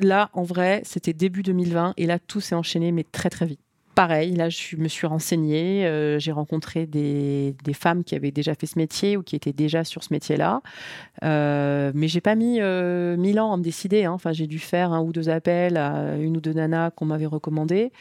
là, 0.00 0.30
en 0.32 0.42
vrai, 0.42 0.82
c'était 0.84 1.12
début 1.12 1.42
2020 1.42 1.94
et 1.96 2.06
là, 2.06 2.18
tout 2.18 2.40
s'est 2.40 2.54
enchaîné, 2.54 2.92
mais 2.92 3.04
très, 3.04 3.30
très 3.30 3.46
vite. 3.46 3.60
Pareil, 3.94 4.34
là, 4.34 4.48
je 4.48 4.76
me 4.76 4.88
suis 4.88 5.06
renseignée, 5.06 5.86
euh, 5.86 6.18
j'ai 6.18 6.32
rencontré 6.32 6.86
des, 6.86 7.54
des 7.62 7.74
femmes 7.74 8.02
qui 8.02 8.16
avaient 8.16 8.32
déjà 8.32 8.54
fait 8.54 8.66
ce 8.66 8.76
métier 8.78 9.16
ou 9.16 9.22
qui 9.22 9.36
étaient 9.36 9.52
déjà 9.52 9.84
sur 9.84 10.02
ce 10.02 10.12
métier-là. 10.12 10.62
Euh, 11.22 11.92
mais 11.94 12.08
j'ai 12.08 12.20
pas 12.20 12.34
mis 12.34 12.60
euh, 12.60 13.16
mille 13.16 13.38
ans 13.38 13.52
à 13.52 13.56
me 13.56 13.62
décider. 13.62 14.04
hein. 14.04 14.12
Enfin, 14.12 14.32
j'ai 14.32 14.48
dû 14.48 14.58
faire 14.58 14.92
un 14.92 15.00
ou 15.00 15.12
deux 15.12 15.28
appels 15.28 15.76
à 15.76 16.16
une 16.16 16.36
ou 16.36 16.40
deux 16.40 16.52
nanas 16.54 16.90
qu'on 16.90 17.04
m'avait 17.04 17.26
recommandées. 17.26 17.92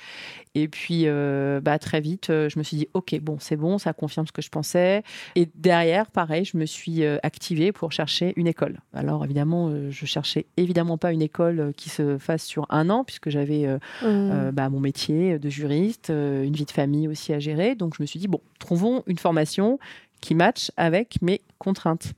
Et 0.56 0.68
puis, 0.68 1.04
euh, 1.06 1.60
bah, 1.62 1.78
très 1.80 2.00
vite, 2.02 2.30
euh, 2.30 2.48
je 2.50 2.60
me 2.60 2.64
suis 2.64 2.78
dit, 2.78 2.88
OK, 2.94 3.16
bon, 3.22 3.38
c'est 3.40 3.56
bon, 3.56 3.78
ça 3.78 3.94
confirme 3.94 4.26
ce 4.28 4.32
que 4.32 4.42
je 4.42 4.50
pensais. 4.50 5.04
Et 5.36 5.48
derrière, 5.56 6.10
pareil, 6.12 6.46
je 6.46 6.58
me 6.58 6.66
suis 6.66 7.04
activée 7.24 7.72
pour 7.72 7.92
chercher 7.92 8.34
une 8.36 8.48
école. 8.48 8.80
Alors, 8.94 9.24
évidemment, 9.26 9.72
je 9.90 10.06
cherchais 10.06 10.46
évidemment 10.58 10.98
pas 10.98 11.12
une 11.12 11.22
école 11.22 11.74
qui 11.78 11.90
se 11.90 12.18
fasse 12.18 12.44
sur 12.44 12.66
un 12.70 12.90
an, 12.90 13.04
puisque 13.04 13.30
j'avais 13.30 13.66
euh, 14.04 14.52
bah, 14.52 14.70
mon 14.70 14.80
métier 14.80 15.38
de 15.40 15.50
juriste, 15.50 15.83
euh, 16.10 16.44
une 16.44 16.54
vie 16.54 16.66
de 16.66 16.72
famille 16.72 17.08
aussi 17.08 17.34
à 17.34 17.40
gérer. 17.40 17.75
Donc, 17.75 17.96
je 17.98 18.04
me 18.04 18.08
suis 18.08 18.20
dit, 18.20 18.28
bon, 18.28 18.42
trouvons 18.60 19.04
une 19.08 19.18
formation 19.18 19.80
qui 20.22 20.36
matche 20.36 20.72
avec 20.78 21.22
mes 21.22 21.42
contraintes. 21.58 22.13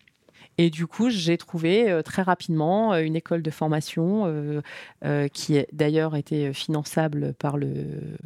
Et 0.57 0.69
du 0.69 0.87
coup, 0.87 1.09
j'ai 1.09 1.37
trouvé 1.37 1.89
euh, 1.89 2.01
très 2.01 2.21
rapidement 2.21 2.93
euh, 2.93 3.01
une 3.01 3.15
école 3.15 3.41
de 3.41 3.51
formation 3.51 4.23
euh, 5.03 5.27
qui 5.29 5.59
d'ailleurs 5.73 6.15
été 6.15 6.53
finançable 6.53 7.33
par 7.33 7.57
le 7.57 7.67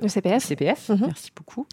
Le 0.01 0.07
CPF 0.07 0.43
CPF. 0.43 0.89
Mhm. 0.89 0.99
Merci 1.07 1.31
beaucoup. 1.35 1.65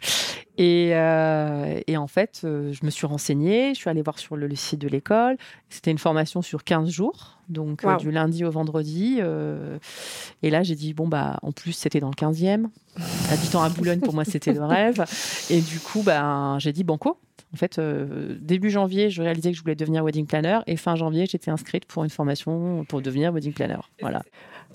Et, 0.59 0.93
euh, 0.95 1.81
et 1.87 1.97
en 1.99 2.07
fait, 2.07 2.41
euh, 2.45 2.73
je 2.73 2.85
me 2.85 2.91
suis 2.91 3.07
renseignée, 3.07 3.75
je 3.75 3.81
suis 3.81 3.91
allée 3.91 4.01
voir 4.01 4.19
sur 4.19 4.37
le, 4.37 4.47
le 4.47 4.55
site 4.57 4.81
de 4.81 4.89
l'école. 4.89 5.37
C'était 5.69 5.91
une 5.91 5.99
formation 5.99 6.41
sur 6.41 6.65
15 6.65 6.89
jours, 6.89 7.39
donc 7.51 7.85
euh, 7.85 7.97
du 7.97 8.11
lundi 8.11 8.45
au 8.45 8.51
vendredi. 8.51 9.21
et 10.43 10.51
là, 10.51 10.63
j'ai 10.63 10.75
dit, 10.75 10.95
bon, 10.95 11.09
bah, 11.09 11.39
en 11.43 11.53
plus, 11.53 11.73
c'était 11.73 12.01
dans 12.01 12.09
le 12.09 12.15
15e. 12.15 12.67
Habitant 13.31 13.63
à 13.63 13.69
Boulogne, 13.69 14.01
pour 14.01 14.15
moi, 14.15 14.25
c'était 14.25 14.55
le 14.55 14.65
rêve. 14.65 15.05
Et 15.51 15.61
du 15.61 15.79
coup, 15.81 16.03
bah, 16.03 16.57
j'ai 16.59 16.73
dit, 16.73 16.85
banco. 16.85 17.19
En 17.57 17.59
fait, 17.59 17.79
euh, 17.79 18.37
début 18.39 18.69
janvier, 18.69 19.09
je 19.09 19.23
réalisais 19.23 19.51
que 19.51 19.57
je 19.57 19.63
voulais 19.63 19.75
devenir 19.75 20.05
wedding 20.05 20.27
planner. 20.27 20.59
Et 20.67 20.77
fin 20.77 20.95
janvier, 20.95 21.25
j'étais 21.25 21.51
inscrite 21.51 21.87
pour 21.87 22.05
une 22.05 22.11
formation 22.11 22.85
pour 22.87 23.01
devenir 23.01 23.33
wedding 23.33 23.55
planner. 23.55 23.79
Voilà. 24.03 24.23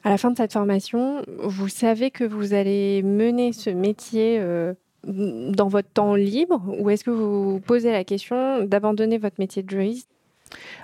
À 0.04 0.10
la 0.10 0.18
fin 0.18 0.32
de 0.32 0.38
cette 0.38 0.54
formation, 0.54 1.22
vous 1.44 1.68
savez 1.68 2.10
que 2.10 2.24
vous 2.24 2.56
allez 2.56 3.04
mener 3.04 3.54
ce 3.54 3.70
métier 3.70 4.40
euh, 4.40 4.74
dans 5.04 5.68
votre 5.68 5.90
temps 5.90 6.16
libre 6.16 6.60
ou 6.80 6.90
est-ce 6.90 7.04
que 7.04 7.12
vous 7.12 7.60
posez 7.60 7.92
la 7.92 8.04
question 8.04 8.64
d'abandonner 8.64 9.20
votre 9.20 9.36
métier 9.38 9.62
de 9.62 9.70
juriste? 9.70 10.10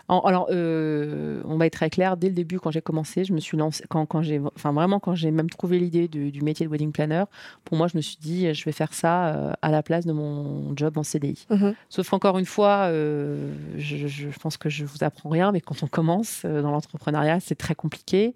En- 0.10 0.20
alors, 0.22 0.48
euh, 0.52 1.42
on 1.46 1.58
va 1.58 1.66
être 1.66 1.74
très 1.74 1.90
clair. 1.90 2.16
Dès 2.18 2.28
le 2.30 2.34
début, 2.34 2.60
quand 2.60 2.72
j'ai 2.72 2.82
commencé, 2.82 3.26
je 3.26 3.34
me 3.34 3.40
suis 3.40 3.58
lancée. 3.58 3.84
Quand, 3.90 4.06
quand 4.06 4.22
j'ai, 4.22 4.40
enfin 4.56 4.72
vraiment, 4.72 5.00
quand 5.00 5.16
j'ai 5.16 5.32
même 5.32 5.50
trouvé 5.50 5.80
l'idée 5.80 6.08
du, 6.08 6.32
du 6.32 6.42
métier 6.42 6.66
de 6.66 6.72
wedding 6.72 6.92
planner, 6.92 7.24
pour 7.66 7.78
moi, 7.78 7.88
je 7.88 7.98
me 7.98 8.02
suis 8.02 8.18
dit, 8.20 8.54
je 8.54 8.64
vais 8.66 8.72
faire 8.72 8.94
ça 8.94 9.28
euh, 9.36 9.52
à 9.62 9.70
la 9.72 9.84
place 9.84 10.06
de 10.06 10.14
mon 10.14 10.76
job 10.78 10.98
en 10.98 11.04
CDI. 11.04 11.46
Mhm. 11.50 11.74
Sauf 11.90 12.10
qu'encore 12.10 12.38
une 12.40 12.46
fois, 12.46 12.88
euh, 12.90 13.52
je, 13.78 14.08
je 14.08 14.28
pense 14.40 14.58
que 14.58 14.70
je 14.70 14.86
vous 14.86 15.04
apprends 15.04 15.30
rien, 15.30 15.52
mais 15.52 15.62
quand 15.62 15.84
on 15.84 15.88
commence 15.88 16.46
dans 16.46 16.72
l'entrepreneuriat, 16.72 17.40
c'est 17.40 17.56
très 17.56 17.76
compliqué. 17.76 18.34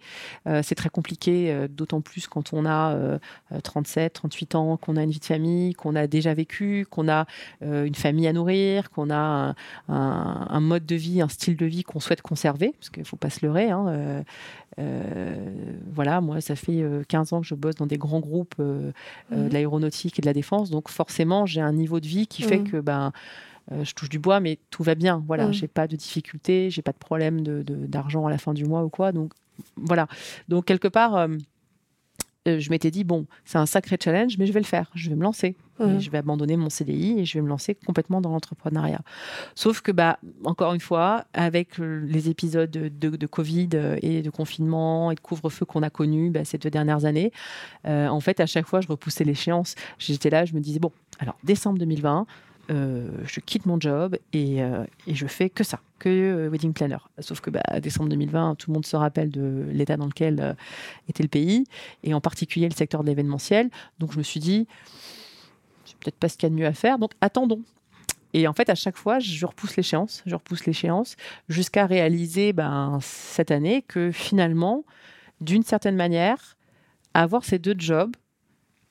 Euh, 0.47 0.61
c'est 0.63 0.75
très 0.75 0.89
compliqué, 0.89 1.67
d'autant 1.69 2.01
plus 2.01 2.27
quand 2.27 2.51
on 2.53 2.65
a 2.65 2.93
euh, 2.95 3.17
euh, 3.53 3.59
37, 3.61 4.13
38 4.13 4.55
ans, 4.55 4.77
qu'on 4.77 4.97
a 4.97 5.03
une 5.03 5.11
vie 5.11 5.19
de 5.19 5.25
famille, 5.25 5.73
qu'on 5.73 5.95
a 5.95 6.07
déjà 6.07 6.33
vécu, 6.33 6.85
qu'on 6.89 7.07
a 7.09 7.25
une 7.61 7.95
famille 7.95 8.27
à 8.27 8.33
nourrir, 8.33 8.89
qu'on 8.91 9.09
a 9.09 9.15
un, 9.15 9.49
un- 9.87 10.47
un 10.49 10.59
mode 10.59 10.85
de 10.85 10.95
vie, 10.95 11.21
un 11.21 11.27
style 11.29 11.55
de 11.55 11.60
vie 11.65 11.83
qu'on 11.83 11.99
souhaite 11.99 12.21
conserver, 12.21 12.73
parce 12.79 12.89
qu'il 12.89 13.01
ne 13.03 13.07
faut 13.07 13.17
pas 13.17 13.29
se 13.29 13.45
leurrer. 13.45 13.69
hein, 13.69 13.85
euh, 13.89 14.21
euh, 14.79 15.35
voilà, 15.93 16.21
moi, 16.21 16.41
ça 16.41 16.55
fait 16.55 16.81
euh, 16.81 17.03
15 17.07 17.33
ans 17.33 17.41
que 17.41 17.47
je 17.47 17.55
bosse 17.55 17.75
dans 17.75 17.85
des 17.87 17.97
grands 17.97 18.19
groupes 18.19 18.55
euh, 18.59 18.91
euh, 19.31 19.35
Mhm. 19.43 19.49
de 19.49 19.53
l'aéronautique 19.53 20.19
et 20.19 20.21
de 20.21 20.25
la 20.27 20.33
défense, 20.33 20.69
donc 20.69 20.89
forcément, 20.89 21.45
j'ai 21.45 21.61
un 21.61 21.73
niveau 21.73 21.99
de 21.99 22.07
vie 22.07 22.27
qui 22.27 22.41
fait 22.41 22.59
Mhm. 22.59 22.63
que 22.71 22.77
ben, 22.79 23.11
euh, 23.71 23.83
je 23.83 23.93
touche 23.93 24.09
du 24.09 24.19
bois, 24.19 24.39
mais 24.39 24.57
tout 24.71 24.83
va 24.83 24.95
bien. 24.95 25.23
Voilà, 25.27 25.47
Mhm. 25.47 25.53
j'ai 25.53 25.67
pas 25.67 25.87
de 25.87 25.95
difficultés, 25.95 26.69
j'ai 26.71 26.81
pas 26.81 26.91
de 26.93 26.97
problème 26.97 27.41
de- 27.41 27.61
de- 27.61 27.85
d'argent 27.85 28.25
à 28.25 28.29
la 28.29 28.37
fin 28.37 28.53
du 28.53 28.65
mois 28.65 28.83
ou 28.83 28.89
quoi. 28.89 29.11
Donc 29.11 29.33
voilà. 29.75 30.07
Donc 30.49 30.65
quelque 30.65 30.87
part, 30.87 31.15
euh, 31.15 31.27
euh, 32.47 32.59
je 32.59 32.69
m'étais 32.71 32.89
dit 32.91 33.03
bon, 33.03 33.25
c'est 33.45 33.57
un 33.57 33.65
sacré 33.65 33.97
challenge, 34.03 34.37
mais 34.37 34.45
je 34.47 34.53
vais 34.53 34.59
le 34.59 34.65
faire. 34.65 34.89
Je 34.95 35.09
vais 35.09 35.15
me 35.15 35.23
lancer. 35.23 35.55
Et 35.95 35.99
je 35.99 36.11
vais 36.11 36.19
abandonner 36.19 36.57
mon 36.57 36.69
CDI 36.69 37.19
et 37.19 37.25
je 37.25 37.37
vais 37.39 37.41
me 37.41 37.47
lancer 37.49 37.73
complètement 37.73 38.21
dans 38.21 38.29
l'entrepreneuriat. 38.29 39.01
Sauf 39.55 39.81
que, 39.81 39.91
bah, 39.91 40.19
encore 40.45 40.75
une 40.75 40.79
fois, 40.79 41.25
avec 41.33 41.79
euh, 41.79 42.05
les 42.07 42.29
épisodes 42.29 42.69
de, 42.69 42.87
de- 42.87 43.15
de 43.17 43.25
Covid 43.25 43.69
euh, 43.73 43.97
et 44.03 44.21
de 44.21 44.29
confinement 44.29 45.09
et 45.11 45.15
de 45.15 45.19
couvre-feu 45.19 45.65
qu'on 45.65 45.81
a 45.81 45.89
connus 45.89 46.29
bah, 46.29 46.45
ces 46.45 46.59
deux 46.59 46.69
dernières 46.69 47.05
années, 47.05 47.31
euh, 47.87 48.07
en 48.09 48.19
fait, 48.19 48.39
à 48.39 48.45
chaque 48.45 48.67
fois, 48.67 48.79
je 48.81 48.87
repoussais 48.89 49.23
l'échéance. 49.23 49.73
J'étais 49.97 50.29
là, 50.29 50.45
je 50.45 50.53
me 50.53 50.59
disais, 50.59 50.77
bon, 50.77 50.91
alors, 51.17 51.35
décembre 51.43 51.79
2020, 51.79 52.27
euh, 52.69 53.09
je 53.25 53.39
quitte 53.39 53.65
mon 53.65 53.79
job 53.79 54.17
et, 54.33 54.61
euh, 54.61 54.85
et 55.07 55.15
je 55.15 55.27
fais 55.27 55.49
que 55.49 55.63
ça, 55.63 55.79
que 55.99 56.09
euh, 56.09 56.49
wedding 56.49 56.73
planner. 56.73 56.97
Sauf 57.19 57.41
que 57.41 57.49
bah, 57.49 57.61
décembre 57.81 58.09
2020, 58.09 58.55
tout 58.55 58.69
le 58.69 58.73
monde 58.75 58.85
se 58.85 58.95
rappelle 58.95 59.29
de 59.29 59.65
l'état 59.71 59.97
dans 59.97 60.05
lequel 60.05 60.39
euh, 60.39 60.53
était 61.09 61.23
le 61.23 61.29
pays 61.29 61.65
et 62.03 62.13
en 62.13 62.21
particulier 62.21 62.69
le 62.69 62.75
secteur 62.75 63.03
de 63.03 63.07
l'événementiel. 63.07 63.69
Donc 63.99 64.11
je 64.13 64.17
me 64.17 64.23
suis 64.23 64.39
dit, 64.39 64.67
c'est 65.85 65.97
peut-être 65.97 66.15
pas 66.15 66.29
ce 66.29 66.37
qu'il 66.37 66.47
y 66.49 66.51
a 66.51 66.55
de 66.55 66.59
mieux 66.59 66.67
à 66.67 66.73
faire, 66.73 66.99
donc 66.99 67.11
attendons. 67.21 67.61
Et 68.33 68.47
en 68.47 68.53
fait, 68.53 68.69
à 68.69 68.75
chaque 68.75 68.95
fois, 68.95 69.19
je 69.19 69.45
repousse 69.45 69.75
l'échéance, 69.75 70.23
je 70.25 70.35
repousse 70.35 70.65
l'échéance, 70.65 71.17
jusqu'à 71.49 71.85
réaliser 71.85 72.53
ben, 72.53 72.99
cette 73.01 73.51
année 73.51 73.83
que 73.85 74.11
finalement, 74.11 74.85
d'une 75.41 75.63
certaine 75.63 75.97
manière, 75.97 76.55
avoir 77.13 77.43
ces 77.43 77.59
deux 77.59 77.75
jobs, 77.77 78.15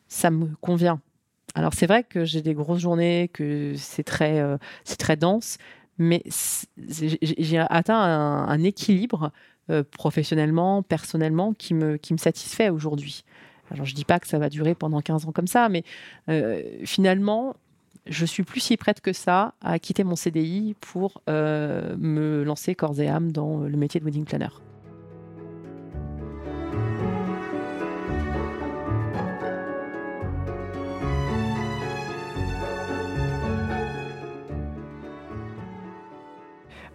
ça 0.08 0.30
me 0.30 0.48
convient. 0.60 1.00
Alors 1.54 1.74
c'est 1.74 1.86
vrai 1.86 2.04
que 2.04 2.24
j'ai 2.24 2.42
des 2.42 2.54
grosses 2.54 2.80
journées, 2.80 3.30
que 3.32 3.74
c'est 3.76 4.04
très, 4.04 4.40
euh, 4.40 4.56
c'est 4.84 4.98
très 4.98 5.16
dense, 5.16 5.58
mais 5.98 6.22
j'ai 6.78 7.58
atteint 7.58 8.00
un, 8.00 8.62
équilibre 8.62 9.32
euh, 9.68 9.82
professionnellement, 9.82 10.82
personnellement, 10.82 11.52
qui 11.52 11.74
me, 11.74 11.96
qui 11.96 12.12
me 12.12 12.18
satisfait 12.18 12.70
aujourd'hui. 12.70 13.24
Alors 13.70 13.84
je 13.84 13.94
dis 13.94 14.04
pas 14.04 14.18
que 14.18 14.26
ça 14.26 14.38
va 14.38 14.48
durer 14.48 14.74
pendant 14.74 15.00
15 15.00 15.26
ans 15.26 15.32
comme 15.32 15.46
ça, 15.46 15.68
mais 15.68 15.84
euh, 16.28 16.62
finalement, 16.84 17.54
je 18.06 18.24
suis 18.24 18.42
plus 18.42 18.60
si 18.60 18.76
prête 18.76 19.00
que 19.00 19.12
ça 19.12 19.54
à 19.60 19.78
quitter 19.78 20.04
mon 20.04 20.16
CDI 20.16 20.74
pour 20.80 21.22
me 21.28 22.42
lancer 22.44 22.74
corps 22.74 22.98
et 23.00 23.08
âme 23.08 23.30
dans 23.30 23.58
le 23.58 23.76
métier 23.76 24.00
de 24.00 24.04
wedding 24.04 24.24
planner. 24.24 24.48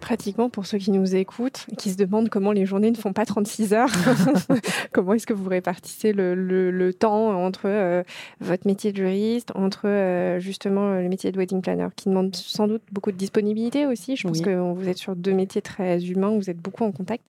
Pratiquement, 0.06 0.48
pour 0.48 0.66
ceux 0.66 0.78
qui 0.78 0.92
nous 0.92 1.16
écoutent, 1.16 1.66
qui 1.78 1.90
se 1.90 1.96
demandent 1.96 2.28
comment 2.28 2.52
les 2.52 2.64
journées 2.64 2.92
ne 2.92 2.96
font 2.96 3.12
pas 3.12 3.24
36 3.26 3.72
heures, 3.74 3.90
comment 4.92 5.14
est-ce 5.14 5.26
que 5.26 5.32
vous 5.34 5.48
répartissez 5.48 6.12
le, 6.12 6.36
le- 6.36 6.70
le 6.70 6.94
temps 6.94 7.30
entre 7.44 7.62
euh, 7.64 8.04
votre 8.40 8.68
métier 8.68 8.92
de 8.92 8.98
juriste, 8.98 9.50
entre 9.56 9.88
euh, 9.88 10.38
justement 10.38 10.94
le 10.94 11.08
métier 11.08 11.32
de 11.32 11.36
wedding 11.38 11.60
planner, 11.60 11.88
qui 11.96 12.08
demande 12.08 12.36
sans 12.36 12.68
doute 12.68 12.82
beaucoup 12.92 13.10
de 13.10 13.16
disponibilité 13.16 13.84
aussi. 13.86 14.14
Je 14.14 14.28
pense 14.28 14.38
Oui. 14.38 14.44
que 14.44 14.50
vous 14.72 14.88
êtes 14.88 14.98
sur 14.98 15.16
deux 15.16 15.32
métiers 15.32 15.60
très 15.62 16.04
humains, 16.04 16.30
vous 16.36 16.50
êtes 16.50 16.58
beaucoup 16.58 16.84
en 16.84 16.92
contact. 16.92 17.24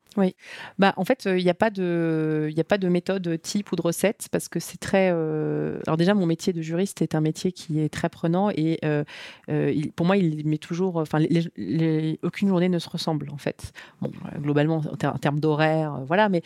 Bah, 0.79 0.95
en 0.97 1.05
fait, 1.05 1.25
il 1.27 1.43
n'y 1.43 1.49
a, 1.49 1.53
pas 1.53 1.69
de- 1.69 2.49
y 2.51 2.59
a 2.59 2.63
pas 2.63 2.79
de 2.79 2.87
méthode 2.89 3.39
type 3.39 3.71
ou 3.71 3.75
de 3.75 3.83
recette 3.83 4.29
parce 4.31 4.47
que 4.49 4.59
c'est 4.59 4.79
très. 4.79 5.11
euh, 5.13 5.77
Alors, 5.85 5.95
déjà, 5.95 6.15
mon 6.15 6.25
métier 6.25 6.53
de 6.53 6.61
juriste 6.63 7.03
est 7.03 7.13
un 7.13 7.21
métier 7.21 7.51
qui 7.51 7.79
est 7.81 7.89
très 7.89 8.09
prenant 8.09 8.49
et 8.49 8.79
euh, 8.83 9.03
euh, 9.51 9.71
il- 9.71 9.91
pour 9.91 10.07
moi, 10.07 10.17
il 10.17 10.47
met 10.47 10.57
toujours. 10.57 10.95
Enfin, 10.95 11.19
les- 11.19 11.29
les- 11.29 11.51
les- 11.55 12.19
aucune 12.23 12.47
journée 12.47 12.66
ne 12.69 12.79
se 12.79 12.89
ressemble, 12.89 13.29
en 13.31 13.37
fait. 13.37 13.71
Bon, 14.01 14.11
euh, 14.33 14.39
globalement, 14.39 14.77
en, 14.77 14.95
ter- 14.95 15.13
en 15.13 15.17
termes 15.17 15.39
d'horaire, 15.39 15.95
euh, 15.95 16.05
voilà, 16.05 16.29
mais 16.29 16.41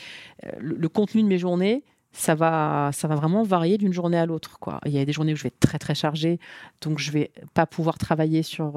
euh, 0.46 0.52
le, 0.60 0.90
contenu 0.90 1.24
de 1.24 1.28
mes 1.28 1.38
journées. 1.38 1.84
Ça 2.14 2.36
va, 2.36 2.90
ça 2.92 3.08
va 3.08 3.16
vraiment 3.16 3.42
varier 3.42 3.78
d'une 3.78 3.94
journée 3.94 4.18
à 4.18 4.26
l'autre. 4.26 4.60
Il 4.86 4.92
y 4.92 5.00
a 5.00 5.06
des 5.06 5.14
journées 5.14 5.32
où 5.32 5.38
je 5.38 5.44
vais 5.44 5.48
être 5.48 5.62
très 5.62 5.80
très 5.80 5.96
chargée, 5.96 6.42
donc 6.82 7.00
je 7.00 7.10
vais 7.10 7.32
pas 7.54 7.66
pouvoir 7.66 7.98
travailler 7.98 8.44
sur, 8.44 8.74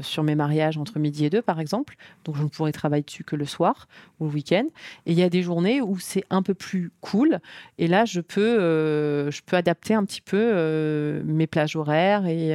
sur 0.00 0.22
mes 0.22 0.36
mariages 0.36 0.78
entre 0.78 1.00
midi 1.00 1.24
et 1.24 1.30
deux, 1.30 1.42
par 1.42 1.58
exemple. 1.58 1.96
Donc 2.24 2.36
je 2.36 2.42
ne 2.44 2.46
pourrai 2.46 2.70
travailler 2.70 3.02
dessus 3.02 3.24
que 3.24 3.34
le 3.34 3.46
soir 3.46 3.88
ou 4.20 4.26
le 4.26 4.30
week-end. 4.30 4.66
Et 5.06 5.10
il 5.10 5.18
y 5.18 5.24
a 5.24 5.28
des 5.28 5.42
journées 5.42 5.80
où 5.82 5.98
c'est 5.98 6.22
un 6.30 6.40
peu 6.40 6.54
plus 6.54 6.92
cool. 7.00 7.40
Et 7.78 7.88
là, 7.88 8.04
je 8.04 8.20
peux, 8.20 9.28
je 9.28 9.40
peux 9.44 9.56
adapter 9.56 9.94
un 9.94 10.04
petit 10.04 10.22
peu 10.22 11.20
mes 11.24 11.48
plages 11.48 11.74
horaires 11.74 12.26
et, 12.26 12.50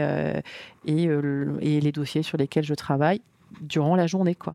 et 0.85 1.81
les 1.81 1.91
dossiers 1.91 2.23
sur 2.23 2.37
lesquels 2.37 2.63
je 2.63 2.75
travaille 2.75 3.19
durant 3.61 3.95
la 3.95 4.07
journée. 4.07 4.35
Quoi. 4.35 4.53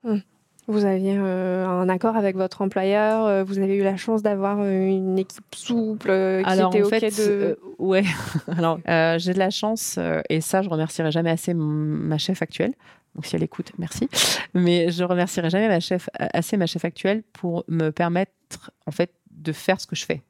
Vous 0.69 0.85
aviez 0.85 1.17
euh, 1.17 1.67
un 1.67 1.89
accord 1.89 2.15
avec 2.15 2.37
votre 2.37 2.61
employeur, 2.61 3.25
euh, 3.25 3.43
vous 3.43 3.59
avez 3.59 3.75
eu 3.75 3.83
la 3.83 3.97
chance 3.97 4.23
d'avoir 4.23 4.59
euh, 4.61 4.87
une 4.87 5.19
équipe 5.19 5.55
souple 5.55 6.11
euh, 6.11 6.43
qui 6.43 6.49
Alors 6.51 6.75
était 6.75 6.83
en 6.83 6.87
OK 6.87 6.99
fait, 6.99 7.17
de... 7.17 7.59
ouais. 7.79 8.05
Alors 8.55 8.79
j'ai 9.19 9.33
de 9.33 9.39
la 9.39 9.49
chance 9.49 9.99
et 10.29 10.43
ça, 10.43 10.61
je 10.61 10.69
remercierai 10.69 11.11
jamais 11.11 11.31
assez 11.31 11.55
ma 11.55 12.19
chef 12.19 12.43
actuelle. 12.43 12.75
Donc 13.15 13.25
si 13.25 13.35
elle 13.35 13.43
écoute, 13.43 13.73
merci. 13.79 14.11
Mais 14.53 14.91
je 14.91 15.05
remercierai 15.05 15.49
jamais 15.49 15.69
ma 15.69 15.81
chef 15.81 16.11
assez 16.19 16.59
ma 16.59 16.67
chef 16.67 16.85
actuelle 16.85 17.23
pour 17.33 17.65
me 17.69 17.89
permettre 17.89 18.71
en 18.87 18.91
fait 18.91 19.15
de 19.31 19.53
faire 19.53 19.81
ce 19.81 19.87
que 19.87 19.97
je 19.97 20.05
fais. 20.05 20.23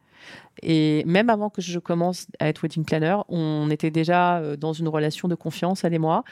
Et 0.62 1.04
même 1.06 1.30
avant 1.30 1.50
que 1.50 1.62
je 1.62 1.78
commence 1.78 2.26
à 2.38 2.48
être 2.48 2.62
wedding 2.62 2.84
planner, 2.84 3.16
on 3.28 3.70
était 3.70 3.90
déjà 3.90 4.38
euh, 4.38 4.56
dans 4.56 4.72
une 4.72 4.88
relation 4.88 5.28
de 5.28 5.34
confiance, 5.34 5.84
elle 5.84 5.94
et 5.94 5.98
moi. 5.98 6.24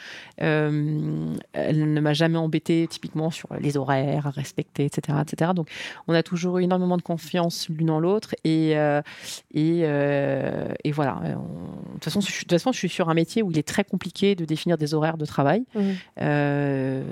Euh, 0.42 1.34
elle 1.52 1.92
ne 1.92 2.00
m'a 2.00 2.12
jamais 2.12 2.38
embêté 2.38 2.86
typiquement 2.88 3.30
sur 3.30 3.48
les 3.60 3.76
horaires 3.76 4.26
à 4.26 4.30
respecter, 4.30 4.84
etc., 4.84 5.18
etc. 5.22 5.52
Donc, 5.54 5.68
on 6.08 6.14
a 6.14 6.22
toujours 6.22 6.58
eu 6.58 6.64
énormément 6.64 6.96
de 6.96 7.02
confiance 7.02 7.68
l'une 7.68 7.90
en 7.90 8.00
l'autre. 8.00 8.34
Et, 8.44 8.76
euh, 8.76 9.00
et, 9.52 9.80
euh, 9.84 10.68
et 10.84 10.92
voilà. 10.92 11.20
De 11.24 11.92
toute, 11.94 12.04
façon, 12.04 12.20
je, 12.20 12.32
de 12.32 12.38
toute 12.38 12.50
façon, 12.50 12.72
je 12.72 12.78
suis 12.78 12.88
sur 12.88 13.08
un 13.08 13.14
métier 13.14 13.42
où 13.42 13.50
il 13.50 13.58
est 13.58 13.66
très 13.66 13.84
compliqué 13.84 14.34
de 14.34 14.44
définir 14.44 14.78
des 14.78 14.94
horaires 14.94 15.16
de 15.16 15.26
travail. 15.26 15.64
Euh, 16.20 17.02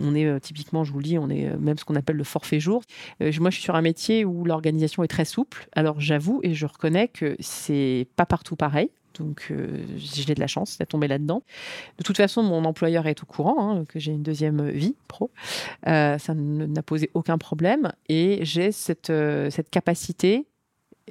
on 0.00 0.14
est 0.14 0.40
typiquement, 0.40 0.84
je 0.84 0.92
vous 0.92 0.98
le 0.98 1.04
dis, 1.04 1.18
on 1.18 1.30
est 1.30 1.56
même 1.58 1.78
ce 1.78 1.84
qu'on 1.84 1.96
appelle 1.96 2.16
le 2.16 2.24
forfait 2.24 2.60
jour. 2.60 2.82
Moi, 3.20 3.50
je 3.50 3.54
suis 3.54 3.62
sur 3.62 3.76
un 3.76 3.82
métier 3.82 4.24
où 4.24 4.44
l'organisation 4.44 5.02
est 5.02 5.08
très 5.08 5.24
souple. 5.24 5.68
Alors, 5.74 6.00
j'avoue 6.00 6.40
et 6.42 6.54
je 6.54 6.63
reconnais 6.66 7.08
que 7.08 7.36
c'est 7.40 8.06
pas 8.16 8.26
partout 8.26 8.56
pareil. 8.56 8.90
Donc, 9.18 9.46
euh, 9.50 9.84
j'ai 9.96 10.34
de 10.34 10.40
la 10.40 10.48
chance 10.48 10.76
d'être 10.76 10.88
tombée 10.88 11.06
là-dedans. 11.06 11.42
De 11.98 12.02
toute 12.02 12.16
façon, 12.16 12.42
mon 12.42 12.64
employeur 12.64 13.06
est 13.06 13.22
au 13.22 13.26
courant 13.26 13.78
hein, 13.78 13.84
que 13.88 14.00
j'ai 14.00 14.10
une 14.10 14.24
deuxième 14.24 14.68
vie 14.70 14.96
pro. 15.06 15.30
Euh, 15.86 16.18
ça 16.18 16.34
n'a 16.34 16.82
posé 16.82 17.10
aucun 17.14 17.38
problème. 17.38 17.92
Et 18.08 18.40
j'ai 18.42 18.72
cette, 18.72 19.10
euh, 19.10 19.50
cette 19.50 19.70
capacité, 19.70 20.46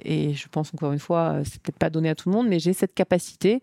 et 0.03 0.33
je 0.33 0.48
pense 0.50 0.74
encore 0.74 0.91
une 0.91 1.00
fois, 1.00 1.39
c'est 1.45 1.62
peut-être 1.62 1.77
pas 1.77 1.89
donné 1.89 2.10
à 2.10 2.15
tout 2.15 2.29
le 2.29 2.36
monde, 2.36 2.50
mais 2.50 2.60
j'ai 2.60 2.74
cette 2.74 2.93
capacité 2.93 3.62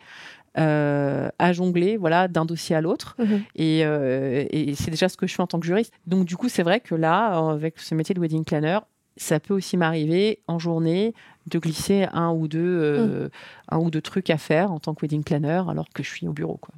euh, 0.59 1.29
à 1.39 1.53
jongler 1.53 1.97
voilà, 1.97 2.27
d'un 2.27 2.45
dossier 2.45 2.75
à 2.75 2.81
l'autre. 2.81 3.15
Mhm. 3.19 3.43
Et, 3.55 3.85
euh, 3.85 4.45
et 4.51 4.75
c'est 4.75 4.91
déjà 4.91 5.09
ce 5.09 5.17
que 5.17 5.29
je 5.29 5.35
fais 5.35 5.43
en 5.43 5.47
tant 5.47 5.61
que 5.61 5.67
juriste. 5.67 5.93
Donc, 6.07 6.25
du 6.25 6.37
coup, 6.37 6.49
c'est 6.49 6.65
vrai 6.65 6.81
que 6.81 6.95
là, 6.97 7.51
avec 7.51 7.79
ce 7.79 7.95
métier 7.95 8.15
de 8.15 8.21
wedding 8.21 8.45
planner, 8.45 8.81
ça 9.17 9.39
peut 9.39 9.55
aussi 9.55 9.77
m'arriver 9.77 10.41
en 10.49 10.59
journée 10.59 11.15
de 11.51 11.59
glisser 11.59 12.07
un 12.13 12.31
ou 12.33 12.49
deux, 12.49 12.59
euh, 12.61 13.29
un 13.69 13.79
ou 13.79 13.91
deux 13.91 14.01
trucs 14.01 14.31
à 14.31 14.39
faire 14.39 14.73
en 14.73 14.79
tant 14.79 14.95
que 14.95 15.03
wedding 15.03 15.23
planner 15.25 15.63
alors 15.69 15.89
que 15.95 16.03
je 16.03 16.09
suis 16.09 16.27
au 16.29 16.33
bureau. 16.33 16.57
Quoi. 16.57 16.75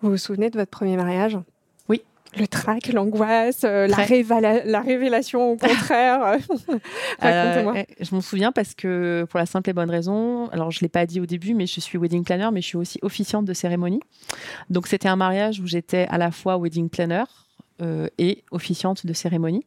Vous 0.00 0.10
vous 0.10 0.16
souvenez 0.16 0.48
de 0.50 0.58
votre 0.58 0.70
premier 0.70 0.96
mariage? 0.96 1.38
Oui. 1.88 2.02
Le 2.36 2.46
trac, 2.46 2.88
l'angoisse, 2.92 3.62
euh, 3.64 3.86
la, 3.86 3.96
révéla- 3.96 4.62
la 4.64 4.80
révélation 4.80 5.52
au 5.52 5.56
contraire. 5.56 6.20
Racontez-moi. 7.20 7.74
Euh, 7.76 7.82
je 8.00 8.14
m'en 8.14 8.20
souviens 8.20 8.52
parce 8.52 8.74
que 8.74 9.26
pour 9.28 9.38
la 9.38 9.46
simple 9.46 9.68
et 9.70 9.72
bonne 9.72 9.90
raison, 9.90 10.48
alors 10.48 10.70
je 10.70 10.80
l'ai 10.80 10.88
pas 10.88 11.04
dit 11.06 11.20
au 11.20 11.26
début, 11.26 11.54
mais 11.54 11.66
je 11.66 11.80
suis 11.80 11.98
wedding 11.98 12.24
planner, 12.24 12.48
mais 12.52 12.60
je 12.62 12.66
suis 12.68 12.78
aussi 12.78 12.98
officiante 13.02 13.44
de 13.44 13.52
cérémonie. 13.52 14.00
Donc 14.70 14.86
c'était 14.86 15.08
un 15.08 15.16
mariage 15.16 15.60
où 15.60 15.66
j'étais 15.66 16.06
à 16.08 16.18
la 16.18 16.30
fois 16.30 16.56
wedding 16.58 16.88
planner 16.88 17.24
et 18.18 18.44
officiante 18.52 19.04
de 19.06 19.12
cérémonie. 19.12 19.66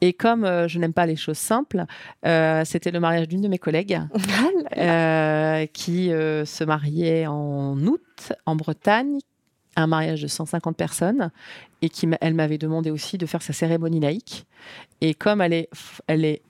Et 0.00 0.12
comme 0.12 0.44
euh, 0.44 0.68
je 0.68 0.78
n'aime 0.78 0.92
pas 0.92 1.06
les 1.06 1.16
choses 1.16 1.38
simples, 1.38 1.84
euh, 2.26 2.62
c'était 2.66 2.90
le 2.90 3.00
mariage 3.00 3.26
d'une 3.26 3.40
de 3.40 3.48
mes 3.48 3.58
collègues 3.58 4.00
euh, 4.76 5.66
qui 5.72 6.08
se 6.08 6.64
mariait 6.64 7.26
en 7.26 7.78
août 7.86 8.32
en 8.44 8.56
Bretagne, 8.56 9.18
un 9.76 9.86
mariage 9.86 10.20
de 10.20 10.26
150 10.26 10.76
personnes, 10.76 11.30
et 11.80 11.88
qui 11.88 12.06
elle 12.20 12.34
m'avait 12.34 12.58
demandé 12.58 12.90
aussi 12.90 13.18
de 13.18 13.24
faire 13.24 13.40
sa 13.40 13.54
cérémonie 13.54 14.00
laïque. 14.00 14.46
Et 15.00 15.14
comme 15.14 15.40
elle 15.40 15.54
est, 15.54 15.70
elle 16.06 16.24
est 16.24 16.42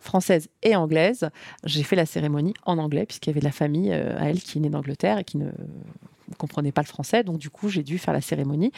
française 0.00 0.48
et 0.64 0.74
anglaise, 0.74 1.30
j'ai 1.64 1.82
fait 1.82 1.96
la 1.96 2.06
cérémonie 2.06 2.54
en 2.64 2.78
anglais 2.78 3.06
puisqu'il 3.06 3.30
y 3.30 3.32
avait 3.32 3.40
de 3.40 3.44
la 3.44 3.52
famille 3.52 3.92
à 3.92 4.30
elle 4.30 4.40
qui 4.40 4.58
est 4.58 4.60
née 4.60 4.70
d'Angleterre 4.70 5.18
et 5.18 5.24
qui 5.24 5.38
ne 5.38 5.50
comprenait 6.36 6.72
pas 6.72 6.82
le 6.82 6.86
français. 6.86 7.22
Donc 7.22 7.38
du 7.38 7.50
coup, 7.50 7.68
j'ai 7.68 7.82
dû 7.82 7.98
faire 7.98 8.14
la 8.14 8.20
cérémonie 8.20 8.72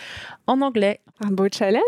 en 0.47 0.61
anglais. 0.61 1.01
Un 1.23 1.31
beau 1.31 1.47
challenge. 1.53 1.83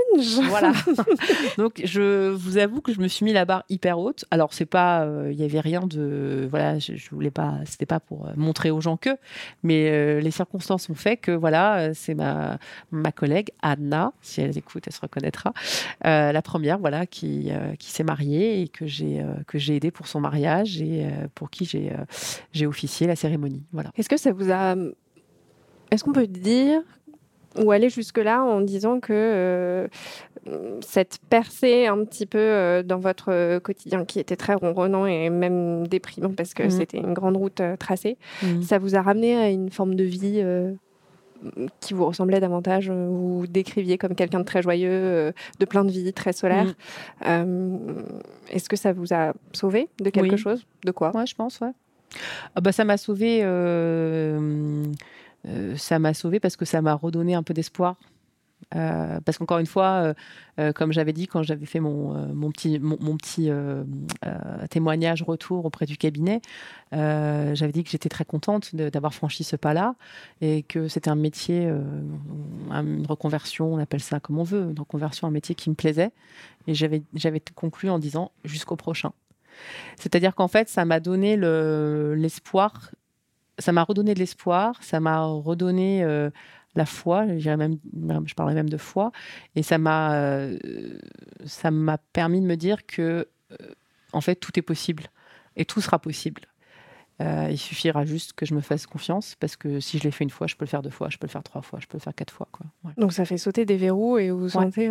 Voilà. 0.48 0.72
Donc, 1.56 1.80
je 1.84 2.28
vous 2.30 2.58
avoue 2.58 2.82
que 2.82 2.92
je 2.92 3.00
me 3.00 3.08
suis 3.08 3.24
mis 3.24 3.32
la 3.32 3.46
barre 3.46 3.64
hyper 3.70 3.98
haute. 3.98 4.26
Alors, 4.30 4.52
c'est 4.52 4.66
pas, 4.66 5.04
euh, 5.04 5.30
il 5.32 5.38
y 5.40 5.44
avait 5.44 5.60
rien 5.60 5.86
de, 5.86 6.46
voilà, 6.50 6.78
je, 6.78 6.96
je 6.96 7.10
voulais 7.10 7.30
pas, 7.30 7.54
c'était 7.64 7.86
pas 7.86 8.00
pour 8.00 8.26
euh, 8.26 8.32
montrer 8.36 8.70
aux 8.70 8.82
gens 8.82 8.98
que, 8.98 9.10
mais 9.62 9.90
euh, 9.90 10.20
les 10.20 10.30
circonstances 10.30 10.90
ont 10.90 10.94
fait 10.94 11.16
que, 11.16 11.32
voilà, 11.32 11.94
c'est 11.94 12.14
ma 12.14 12.58
ma 12.90 13.10
collègue 13.10 13.50
Anna, 13.62 14.12
si 14.20 14.42
elle 14.42 14.56
écoute, 14.56 14.84
elle 14.86 14.92
se 14.92 15.00
reconnaîtra, 15.00 15.54
euh, 16.04 16.32
la 16.32 16.42
première, 16.42 16.78
voilà, 16.78 17.06
qui 17.06 17.50
qui 17.78 17.90
s'est 17.90 18.04
mariée 18.04 18.62
et 18.62 18.68
que 18.68 18.86
j'ai 18.86 19.24
que 19.46 19.58
j'ai 19.58 19.76
aidé 19.76 19.90
pour 19.90 20.06
son 20.06 20.20
mariage 20.20 20.80
et 20.82 21.06
pour 21.34 21.50
qui 21.50 21.64
j'ai 21.64 21.92
j'ai 22.52 22.66
officié 22.66 23.06
la 23.06 23.16
cérémonie. 23.16 23.64
Voilà. 23.72 23.90
Est-ce 23.96 24.08
que 24.08 24.16
ça 24.16 24.32
vous 24.32 24.50
a. 24.50 24.74
Est-ce 25.92 26.04
qu'on 26.04 26.12
peut 26.12 26.26
dire 26.26 26.80
ou 27.58 27.70
aller 27.70 27.90
jusque-là 27.90 28.42
en 28.42 28.62
disant 28.62 28.98
que 28.98 29.12
euh, 29.12 29.86
cette 30.80 31.18
percée 31.28 31.86
un 31.86 32.02
petit 32.04 32.24
peu 32.24 32.38
euh, 32.38 32.82
dans 32.82 32.98
votre 32.98 33.30
euh, 33.30 33.60
quotidien 33.60 34.06
qui 34.06 34.18
était 34.18 34.36
très 34.36 34.54
ronronnant 34.54 35.04
et 35.04 35.28
même 35.28 35.86
déprimant 35.86 36.30
parce 36.30 36.54
que 36.54 36.62
Mhm. 36.64 36.70
c'était 36.70 36.96
une 36.98 37.12
grande 37.12 37.36
route 37.36 37.60
tracée, 37.78 38.16
Mhm. 38.42 38.62
ça 38.62 38.78
vous 38.78 38.96
a 38.96 39.02
ramené 39.02 39.36
à 39.36 39.50
une 39.50 39.70
forme 39.70 39.94
de 39.96 40.04
vie 40.04 40.42
qui 41.80 41.92
vous 41.92 42.06
ressemblait 42.06 42.40
davantage, 42.40 42.88
vous 42.90 43.44
décriviez 43.48 43.98
comme 43.98 44.14
quelqu'un 44.14 44.38
de 44.40 44.44
très 44.44 44.62
joyeux, 44.62 45.32
de 45.58 45.64
plein 45.66 45.84
de 45.84 45.90
vie, 45.90 46.10
très 46.12 46.32
solaire. 46.32 46.72
Euh, 47.26 47.76
Est-ce 48.50 48.68
que 48.68 48.76
ça 48.76 48.92
vous 48.92 49.12
a 49.12 49.32
sauvé 49.52 49.88
de 50.00 50.08
quelque 50.10 50.32
Oui. 50.36 50.38
chose? 50.38 50.64
De 50.84 50.92
quoi? 50.92 51.10
Ouais, 51.14 51.26
je 51.26 51.34
pense, 51.34 51.60
ouais. 51.60 51.72
Ah 52.54 52.60
bah, 52.60 52.70
ça 52.72 52.84
m'a 52.84 52.96
sauvé. 52.96 53.40
euh, 53.42 54.84
ça 55.76 55.98
m'a 55.98 56.14
sauvé 56.14 56.40
parce 56.40 56.56
que 56.56 56.64
ça 56.64 56.82
m'a 56.82 56.94
redonné 56.94 57.34
un 57.34 57.42
peu 57.42 57.54
d'espoir. 57.54 57.96
Euh, 58.76 59.20
parce 59.24 59.38
qu'encore 59.38 59.58
une 59.58 59.66
fois, 59.66 59.86
euh, 60.02 60.14
euh, 60.60 60.72
comme 60.72 60.92
j'avais 60.92 61.12
dit 61.12 61.26
quand 61.26 61.42
j'avais 61.42 61.66
fait 61.66 61.80
mon, 61.80 62.16
euh, 62.16 62.50
petit, 62.50 62.78
mon, 62.78 62.96
mon 63.00 63.16
petit 63.16 63.50
euh, 63.50 63.82
euh, 64.24 64.66
témoignage 64.70 65.22
retour 65.22 65.66
auprès 65.66 65.84
du 65.84 65.96
cabinet, 65.96 66.40
euh, 66.94 67.54
j'avais 67.54 67.72
dit 67.72 67.82
que 67.84 67.90
j'étais 67.90 68.08
très 68.08 68.24
contente 68.24 68.74
d'avoir 68.74 69.12
franchi 69.14 69.42
ce 69.44 69.56
pas-là 69.56 69.96
et 70.40 70.62
que 70.62 70.86
c'était 70.88 71.10
un 71.10 71.16
métier, 71.16 71.66
euh, 71.66 71.82
un- 72.70 72.86
une 72.86 73.04
reconversion, 73.06 73.74
on 73.74 73.78
appelle 73.78 74.00
ça 74.00 74.20
comme 74.20 74.38
on 74.38 74.44
veut, 74.44 74.70
une 74.70 74.78
reconversion, 74.78 75.26
un 75.26 75.32
métier 75.32 75.54
qui 75.56 75.68
me 75.68 75.74
plaisait. 75.74 76.12
Et 76.68 76.74
j'avais 76.74 77.02
conclu 77.54 77.90
en 77.90 77.98
disant 77.98 78.30
jusqu'au 78.44 78.76
prochain. 78.76 79.12
C'est-à-dire 79.96 80.34
qu'en 80.34 80.48
fait, 80.48 80.68
ça 80.68 80.84
m'a 80.84 81.00
donné 81.00 81.36
le- 81.36 82.14
l'espoir, 82.16 82.90
ça 83.58 83.72
m'a 83.72 83.84
redonné 83.84 84.14
de 84.14 84.18
l'espoir, 84.18 84.82
ça 84.82 85.00
m'a 85.00 85.24
redonné 85.24 86.02
euh, 86.02 86.30
la 86.74 86.86
foi, 86.86 87.24
même, 87.26 87.78
je 88.26 88.34
parlerais 88.34 88.54
même 88.54 88.70
de 88.70 88.76
foi, 88.76 89.12
et 89.56 89.62
ça 89.62 89.78
m'a, 89.78 90.14
euh, 90.14 90.58
ça 91.44 91.70
m'a 91.70 91.98
permis 91.98 92.40
de 92.40 92.46
me 92.46 92.56
dire 92.56 92.86
que, 92.86 93.28
euh, 93.52 93.56
en 94.12 94.20
fait, 94.20 94.36
tout 94.36 94.58
est 94.58 94.62
possible 94.62 95.04
et 95.56 95.64
tout 95.64 95.80
sera 95.80 95.98
possible. 95.98 96.42
Euh, 97.20 97.48
il 97.50 97.58
suffira 97.58 98.04
juste 98.06 98.32
que 98.32 98.46
je 98.46 98.54
me 98.54 98.60
fasse 98.60 98.86
confiance 98.86 99.36
parce 99.38 99.56
que 99.56 99.80
si 99.80 99.98
je 99.98 100.04
l'ai 100.04 100.10
fait 100.10 100.24
une 100.24 100.30
fois, 100.30 100.46
je 100.46 100.56
peux 100.56 100.64
le 100.64 100.70
faire 100.70 100.82
deux 100.82 100.90
fois, 100.90 101.08
je 101.10 101.18
peux 101.18 101.26
le 101.26 101.30
faire 101.30 101.42
trois 101.42 101.62
fois, 101.62 101.78
je 101.78 101.86
peux 101.86 101.98
le 101.98 102.02
faire 102.02 102.14
quatre 102.14 102.32
fois. 102.32 102.48
Quoi. 102.50 102.66
Ouais. 102.84 102.92
Donc 102.96 103.12
ça 103.12 103.24
fait 103.26 103.36
sauter 103.36 103.66
des 103.66 103.76
verrous 103.76 104.18
et 104.18 104.30
vous 104.30 104.40
vous 104.40 104.48
sentez 104.48 104.90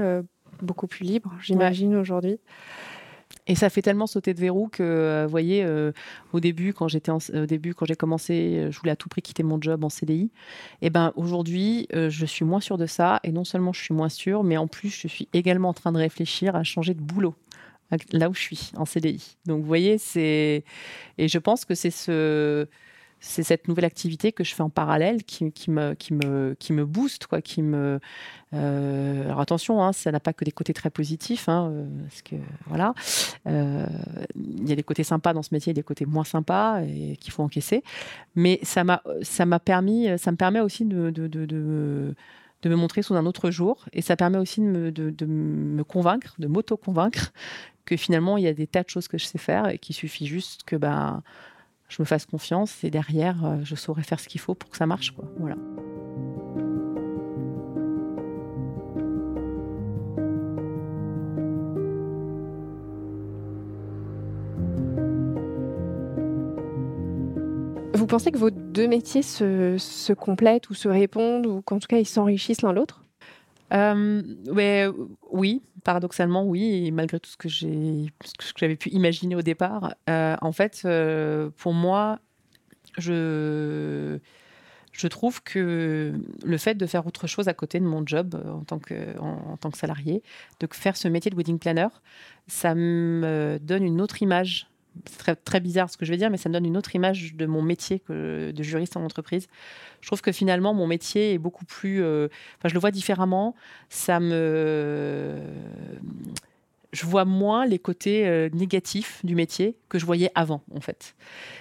beaucoup 0.62 0.88
plus 0.88 1.04
libre, 1.04 1.34
j'imagine, 1.42 1.96
aujourd'hui. 1.96 2.40
Et 3.48 3.56
ça 3.56 3.70
fait 3.70 3.82
tellement 3.82 4.08
sauter 4.08 4.34
de 4.34 4.40
verrous 4.40 4.70
que, 4.70 4.84
euh, 4.84 5.24
vous 5.26 5.32
voyez, 5.32 5.64
euh, 5.64 5.92
au 6.34 6.40
début, 6.40 6.74
quand 6.74 6.88
j'étais 6.88 7.12
au 7.12 7.46
début, 7.46 7.74
quand 7.74 7.86
j'ai 7.86 7.96
commencé, 7.96 8.34
euh, 8.34 8.72
je 8.72 8.80
voulais 8.80 8.92
à 8.92 8.96
tout 8.96 9.10
prix 9.10 9.22
quitter 9.22 9.44
mon 9.44 9.62
job 9.62 9.84
en 9.84 9.90
CDI. 9.90 10.32
Et 10.82 10.90
ben 10.90 11.14
aujourd'hui, 11.16 11.88
je 11.94 12.26
suis 12.26 12.46
moins 12.46 12.60
sûre 12.60 12.78
de 12.78 12.86
ça. 12.86 13.20
Et 13.24 13.32
non 13.32 13.44
seulement 13.44 13.74
je 13.74 13.82
suis 13.82 13.94
moins 13.94 14.10
sûre, 14.10 14.44
mais 14.44 14.58
en 14.58 14.68
plus, 14.68 14.90
je 14.90 15.08
suis 15.08 15.28
également 15.34 15.70
en 15.70 15.74
train 15.74 15.92
de 15.92 15.98
réfléchir 15.98 16.56
à 16.56 16.64
changer 16.64 16.94
de 16.94 17.02
boulot 17.02 17.36
là 18.14 18.30
où 18.30 18.34
je 18.34 18.40
suis 18.40 18.72
en 18.78 18.86
CDI. 18.86 19.38
Donc, 19.46 19.62
vous 19.62 19.68
voyez, 19.68 19.98
c'est 19.98 20.64
et 21.18 21.28
je 21.28 21.38
pense 21.38 21.66
que 21.66 21.76
c'est 21.76 21.92
ce 21.92 22.68
c'est 23.22 23.44
cette 23.44 23.68
nouvelle 23.68 23.86
activité 23.86 24.32
que 24.32 24.44
je 24.44 24.54
fais 24.56 24.64
en 24.64 24.72
parallèle 24.72 25.24
qui, 25.24 25.44
me, 25.70 25.94
qui, 25.94 26.14
me, 26.14 26.56
qui 26.60 26.74
me 26.74 26.86
booste, 26.86 27.28
quoi, 27.28 27.42
qui 27.42 27.62
me. 27.62 28.00
euh, 28.54 29.26
alors 29.26 29.40
attention, 29.40 29.84
hein, 29.84 29.94
ça 29.94 30.12
n'a 30.12 30.20
pas 30.20 30.34
que 30.34 30.44
des 30.44 30.52
côtés 30.52 30.74
très 30.74 30.90
positifs, 30.90 31.48
hein, 31.48 31.70
euh, 31.72 31.86
parce 32.02 32.24
que 32.24 32.36
voilà, 32.66 32.96
euh, 33.48 33.86
il 34.36 34.68
y 34.68 34.72
a 34.72 34.76
des 34.76 34.84
côtés 34.84 35.04
sympas 35.04 35.34
dans 35.34 35.44
ce 35.44 35.54
métier, 35.54 35.72
des 35.74 35.84
côtés 35.84 36.08
moins 36.08 36.24
sympas 36.24 36.82
et 36.82 37.16
qu'il 37.18 37.32
faut 37.32 37.44
encaisser. 37.44 37.84
Mais 38.36 38.60
ça 38.64 38.84
m'a, 38.84 39.04
ça 39.22 39.46
m'a 39.46 39.60
permis, 39.60 40.08
ça 40.18 40.32
me 40.32 40.38
permet 40.38 40.60
aussi 40.60 40.84
de, 40.86 41.12
de, 41.12 41.28
de, 41.28 42.16
me 42.66 42.76
montrer 42.76 43.04
sous 43.04 43.14
un 43.16 43.28
autre 43.28 43.52
jour. 43.52 43.86
Et 43.94 44.02
ça 44.02 44.16
permet 44.16 44.40
aussi 44.40 44.62
de 44.62 44.66
me, 44.66 44.92
de 44.92 45.26
me 45.26 45.84
convaincre, 45.84 46.34
de 46.40 46.48
m'auto-convaincre 46.48 47.32
que 47.86 47.98
finalement, 47.98 48.38
il 48.38 48.44
y 48.44 48.48
a 48.48 48.54
des 48.54 48.68
tas 48.68 48.84
de 48.84 48.90
choses 48.90 49.08
que 49.08 49.18
je 49.18 49.26
sais 49.26 49.38
faire 49.38 49.68
et 49.70 49.78
qu'il 49.78 49.96
suffit 49.96 50.28
juste 50.28 50.64
que 50.64 50.76
ben, 50.76 51.24
je 51.92 52.02
me 52.02 52.06
fasse 52.06 52.26
confiance 52.26 52.86
et 52.86 52.90
derrière, 52.90 53.44
euh, 53.44 53.58
je 53.64 53.76
saurai 53.76 54.04
faire 54.04 54.20
ce 54.20 54.30
qu'il 54.30 54.40
faut 54.40 54.56
pour 54.56 54.70
que 54.70 54.78
ça 54.78 54.86
marche. 54.86 55.12
Quoi. 55.12 55.26
Voilà. 55.40 55.58
Vous 67.94 68.08
pensez 68.08 68.32
que 68.32 68.38
vos 68.38 68.50
deux 68.50 68.88
métiers 68.88 69.22
se, 69.22 69.76
se 69.78 70.14
complètent 70.14 70.70
ou 70.70 70.74
se 70.74 70.88
répondent 70.88 71.46
ou 71.46 71.62
qu'en 71.62 71.78
tout 71.78 71.88
cas 71.88 71.98
ils 71.98 72.06
s'enrichissent 72.06 72.62
l'un 72.62 72.72
l'autre? 72.72 73.01
Euh, 73.72 74.22
ouais, 74.48 74.88
oui, 75.32 75.62
paradoxalement, 75.84 76.46
oui, 76.46 76.92
malgré 76.92 77.20
tout 77.20 77.30
ce 77.30 77.38
que 77.38 77.50
j'avais 77.50 78.76
pu 78.76 78.90
imaginer 78.90 79.36
au 79.36 79.42
départ. 79.42 79.96
Euh, 80.10 80.36
en 80.42 80.52
fait, 80.52 80.82
euh, 80.86 81.50
pour 81.58 81.74
moi, 81.74 82.20
je, 82.98 84.20
je 84.92 85.08
trouve 85.08 85.42
que 85.44 86.14
le 86.44 86.58
fait 86.58 86.76
de 86.76 86.86
faire 86.86 87.08
autre 87.08 87.28
chose 87.28 87.48
à 87.48 87.54
côté 87.54 87.80
de 87.80 87.86
mon 87.86 88.06
job 88.06 88.36
euh, 88.36 88.52
en 88.52 89.58
tant 89.58 89.72
que 89.72 89.78
salarié, 89.78 90.22
de 90.60 90.68
faire 90.72 90.98
ce 90.98 91.08
métier 91.08 91.32
de 91.32 91.36
wedding 91.36 91.60
planner, 91.60 91.88
ça 92.48 92.76
me 92.76 93.58
donne 93.62 93.84
une 93.84 94.02
autre 94.02 94.22
image. 94.22 94.68
C'est 95.06 95.36
très, 95.46 95.60
bizarre 95.60 95.90
ce 95.90 95.98
que 95.98 96.06
je 96.06 96.12
vais 96.12 96.18
dire, 96.18 96.30
mais 96.30 96.38
ça 96.38 96.50
me 96.50 96.54
donne 96.54 96.66
une 96.66 96.78
autre 96.78 96.96
image 96.96 97.36
de 97.36 97.46
mon 97.46 97.62
métier 97.62 98.00
que 98.00 98.52
de 98.52 98.64
juriste 98.64 98.98
en 98.98 99.04
entreprise. 99.04 99.48
Je 100.02 100.08
trouve 100.08 100.22
que 100.22 100.32
finalement, 100.32 100.74
mon 100.74 100.88
métier 100.88 101.34
est 101.34 101.38
beaucoup 101.38 101.66
plus. 101.66 102.04
euh, 102.04 102.28
Enfin, 102.58 102.70
je 102.70 102.74
le 102.74 102.80
vois 102.80 102.92
différemment. 102.92 103.56
Ça 103.90 104.20
me. 104.20 105.38
Je 106.94 107.06
vois 107.06 107.24
moins 107.24 107.66
les 107.66 107.80
côtés 107.80 108.28
euh, 108.28 108.50
négatifs 108.52 109.22
du 109.24 109.34
métier 109.34 109.78
que 109.88 109.98
je 109.98 110.06
voyais 110.06 110.30
avant, 110.36 110.62
en 110.76 110.82
fait. 110.82 111.16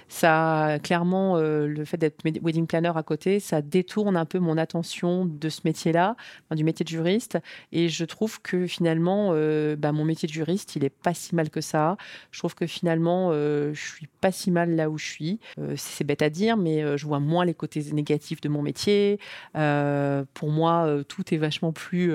Ça, 0.09 0.77
clairement, 0.83 1.37
euh, 1.37 1.67
le 1.67 1.85
fait 1.85 1.95
d'être 1.95 2.21
wedding 2.23 2.67
planner 2.67 2.91
à 2.93 3.03
côté, 3.03 3.39
ça 3.39 3.61
détourne 3.61 4.17
un 4.17 4.25
peu 4.25 4.39
mon 4.39 4.57
attention 4.57 5.25
de 5.25 5.47
ce 5.47 5.61
métier-là, 5.63 6.17
du 6.51 6.65
métier 6.65 6.83
de 6.83 6.89
juriste. 6.89 7.37
Et 7.71 7.87
je 7.87 8.03
trouve 8.03 8.41
que 8.41 8.67
finalement, 8.67 9.29
euh, 9.31 9.77
bah, 9.77 9.93
mon 9.93 10.03
métier 10.03 10.27
de 10.27 10.33
juriste, 10.33 10.75
il 10.75 10.83
est 10.83 10.89
pas 10.89 11.13
si 11.13 11.33
mal 11.33 11.49
que 11.49 11.61
ça. 11.61 11.95
Je 12.31 12.39
trouve 12.39 12.55
que 12.55 12.67
finalement, 12.67 13.31
je 13.31 13.71
suis 13.73 14.07
pas 14.19 14.33
si 14.33 14.51
mal 14.51 14.75
là 14.75 14.89
où 14.89 14.97
je 14.97 15.05
suis. 15.05 15.39
C'est 15.77 16.03
bête 16.03 16.21
à 16.21 16.29
dire, 16.29 16.57
mais 16.57 16.97
je 16.97 17.05
vois 17.05 17.19
moins 17.19 17.45
les 17.45 17.53
côtés 17.53 17.83
négatifs 17.93 18.41
de 18.41 18.49
mon 18.49 18.61
métier. 18.61 19.19
Pour 19.53 20.49
moi, 20.49 21.03
tout 21.07 21.33
est 21.33 21.37
vachement 21.37 21.71
plus 21.71 22.13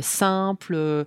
simple. 0.00 1.06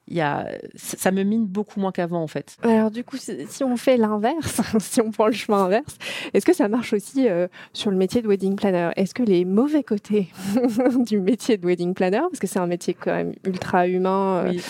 il 0.11 0.17
y 0.17 0.21
a, 0.21 0.45
ça, 0.75 1.09
me 1.11 1.23
mine 1.23 1.45
beaucoup 1.45 1.79
moins 1.79 1.93
qu'avant, 1.93 2.21
en 2.21 2.27
fait. 2.27 2.57
Alors 2.63 2.91
du 2.91 3.03
coup, 3.05 3.15
si, 3.17 3.63
on 3.63 3.77
fait 3.77 3.95
l'inverse, 3.95 4.61
si 4.79 4.99
on 4.99 5.09
prend 5.09 5.27
le 5.27 5.33
chemin 5.33 5.63
inverse, 5.63 5.97
est-ce 6.33 6.45
que 6.45 6.53
ça 6.53 6.67
marche 6.67 6.91
aussi 6.91 7.29
euh, 7.29 7.47
sur 7.71 7.91
le 7.91 7.97
métier 7.97 8.21
de 8.21 8.27
wedding 8.27 8.57
planner? 8.57 8.89
Est-ce 8.97 9.13
que 9.13 9.23
les 9.23 9.45
mauvais 9.45 9.83
côtés 9.83 10.27
du 11.07 11.19
métier 11.19 11.57
de 11.57 11.65
wedding 11.65 11.93
planner, 11.93 12.19
parce 12.29 12.39
que 12.39 12.47
c'est 12.47 12.59
un 12.59 12.67
métier 12.67 12.93
quand 12.93 13.13
même 13.13 13.33
ultra 13.45 13.87
humain, 13.87 14.43
euh, 14.45 14.49
Oui. 14.49 14.61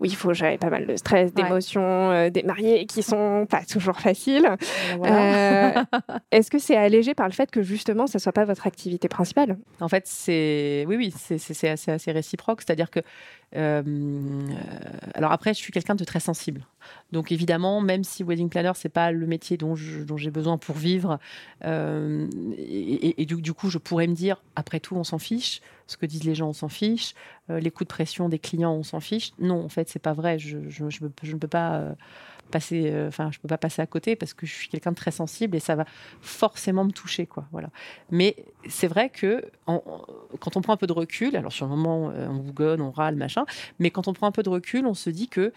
où 0.00 0.04
il 0.04 0.14
faut 0.14 0.34
gérer 0.34 0.58
pas 0.58 0.68
mal 0.68 0.86
de 0.86 0.96
stress, 0.96 1.32
d'émotions, 1.32 2.10
euh, 2.10 2.28
des 2.28 2.42
mariés 2.42 2.84
qui 2.84 3.02
sont 3.02 3.46
pas 3.48 3.64
toujours 3.64 3.98
faciles, 3.98 4.50
euh, 5.02 5.72
est-ce 6.30 6.50
que 6.50 6.58
c'est 6.58 6.76
allégé 6.76 7.14
par 7.14 7.26
le 7.26 7.32
fait 7.32 7.50
que 7.50 7.62
justement, 7.62 8.06
ça 8.06 8.18
soit 8.18 8.32
pas 8.32 8.44
votre 8.44 8.66
activité 8.66 9.08
principale? 9.08 9.56
En 9.80 9.88
fait, 9.88 10.04
c'est 10.06 10.84
oui, 10.86 10.96
oui, 10.96 11.14
c'est 11.16 11.68
assez, 11.68 11.90
assez 11.90 12.12
réciproque. 12.12 12.60
C'est-à-dire 12.60 12.90
que, 12.90 13.00
alors 15.14 15.32
après, 15.32 15.54
je 15.54 15.58
suis 15.58 15.72
quelqu'un 15.72 15.94
de 15.94 16.04
très 16.04 16.20
sensible. 16.20 16.66
Donc 17.12 17.32
évidemment, 17.32 17.80
même 17.80 18.04
si 18.04 18.24
wedding 18.24 18.48
planner 18.48 18.72
c'est 18.74 18.88
pas 18.88 19.12
le 19.12 19.26
métier 19.26 19.56
dont 19.56 19.74
j'ai 19.74 20.30
besoin 20.30 20.58
pour 20.58 20.76
vivre, 20.76 21.18
euh, 21.64 22.28
et, 22.58 23.26
du, 23.26 23.52
coup, 23.52 23.70
je 23.70 23.78
pourrais 23.78 24.06
me 24.06 24.14
dire, 24.14 24.42
après 24.56 24.80
tout, 24.80 24.96
on 24.96 25.04
s'en 25.04 25.18
fiche. 25.18 25.60
Ce 25.86 25.96
que 25.96 26.06
disent 26.06 26.24
les 26.24 26.34
gens, 26.34 26.48
on 26.48 26.52
s'en 26.52 26.68
fiche. 26.68 27.14
Euh, 27.50 27.58
les 27.58 27.70
coups 27.70 27.88
de 27.88 27.92
pression 27.92 28.28
des 28.28 28.38
clients, 28.38 28.72
on 28.72 28.82
s'en 28.82 29.00
fiche. 29.00 29.32
Non, 29.38 29.64
en 29.64 29.68
fait, 29.68 29.88
c'est 29.88 29.98
pas 29.98 30.12
vrai. 30.12 30.38
Je 30.38 30.56
ne 30.58 31.38
peux 31.38 31.48
pas. 31.48 31.94
Passer 32.50 32.90
euh, 32.90 33.08
enfin 33.08 33.30
je 33.30 33.38
peux 33.38 33.48
pas 33.48 33.58
passer 33.58 33.80
à 33.80 33.86
côté 33.86 34.16
parce 34.16 34.34
que 34.34 34.46
je 34.46 34.52
suis 34.52 34.68
quelqu'un 34.68 34.90
de 34.90 34.96
très 34.96 35.10
sensible 35.10 35.56
et 35.56 35.60
ça 35.60 35.74
va 35.76 35.84
forcément 36.20 36.84
me 36.84 36.92
toucher 36.92 37.26
quoi 37.26 37.46
voilà. 37.52 37.70
Mais 38.10 38.36
c'est 38.68 38.86
vrai 38.86 39.10
que 39.10 39.44
quand 39.66 40.56
on 40.56 40.60
prend 40.60 40.72
un 40.72 40.76
peu 40.76 40.86
de 40.86 40.92
recul, 40.92 41.36
alors 41.36 41.52
sur 41.52 41.66
le 41.66 41.70
moment, 41.70 42.10
euh, 42.10 42.28
on 42.28 42.36
bougonne, 42.36 42.80
on 42.80 42.90
râle, 42.90 43.16
machin, 43.16 43.44
mais 43.78 43.90
quand 43.90 44.08
on 44.08 44.12
prend 44.12 44.26
un 44.26 44.32
peu 44.32 44.42
de 44.42 44.48
recul, 44.48 44.86
on 44.86 44.94
se 44.94 45.10
dit 45.10 45.28
que, 45.28 45.52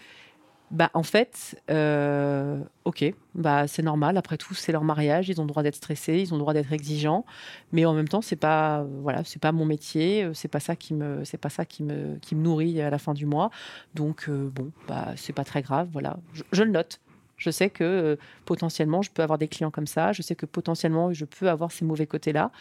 bah, 0.74 0.90
en 0.92 1.04
fait, 1.04 1.56
euh, 1.70 2.58
ok, 2.84 3.04
bah, 3.36 3.68
c'est 3.68 3.82
normal. 3.82 4.16
Après 4.16 4.36
tout, 4.36 4.54
c'est 4.54 4.72
leur 4.72 4.82
mariage, 4.82 5.28
ils 5.28 5.40
ont 5.40 5.44
le 5.44 5.48
droit 5.48 5.62
d'être 5.62 5.76
stressés, 5.76 6.18
ils 6.18 6.34
ont 6.34 6.36
le 6.36 6.40
droit 6.40 6.52
d'être 6.52 6.72
exigeants, 6.72 7.24
mais 7.70 7.84
en 7.84 7.94
même 7.94 8.08
temps, 8.08 8.22
c'est 8.22 8.34
pas, 8.34 8.84
voilà, 9.00 9.22
pas 9.40 9.52
mon 9.52 9.66
métier, 9.66 10.24
euh, 10.24 10.34
c'est 10.34 10.48
pas 10.48 10.58
ça 10.58 10.74
qui 10.74 10.92
me, 10.92 11.22
pas 11.36 11.48
ça 11.48 11.64
qui 11.64 11.84
me, 11.84 12.16
qui 12.18 12.34
me 12.34 12.42
nourrit 12.42 12.80
à 12.80 12.90
la 12.90 12.98
fin 12.98 13.14
du 13.14 13.24
mois. 13.24 13.50
Donc, 13.94 14.28
euh, 14.28 14.50
bon, 14.52 14.72
bah, 14.88 15.12
c'est 15.14 15.32
pas 15.32 15.44
très 15.44 15.62
grave, 15.62 15.88
voilà, 15.92 16.16
je, 16.32 16.64
le 16.64 16.70
note. 16.72 16.98
Je 17.36 17.50
sais 17.50 17.70
que 17.70 18.18
potentiellement, 18.44 19.02
je 19.02 19.10
peux 19.10 19.22
avoir 19.22 19.38
des 19.38 19.48
clients 19.48 19.70
comme 19.70 19.88
ça. 19.88 20.12
Je 20.12 20.22
sais 20.22 20.34
que 20.34 20.46
potentiellement, 20.46 21.12
je 21.12 21.24
peux 21.24 21.50
avoir 21.50 21.72
ces 21.72 21.84
mauvais 21.84 22.06
côtés-là. 22.06 22.52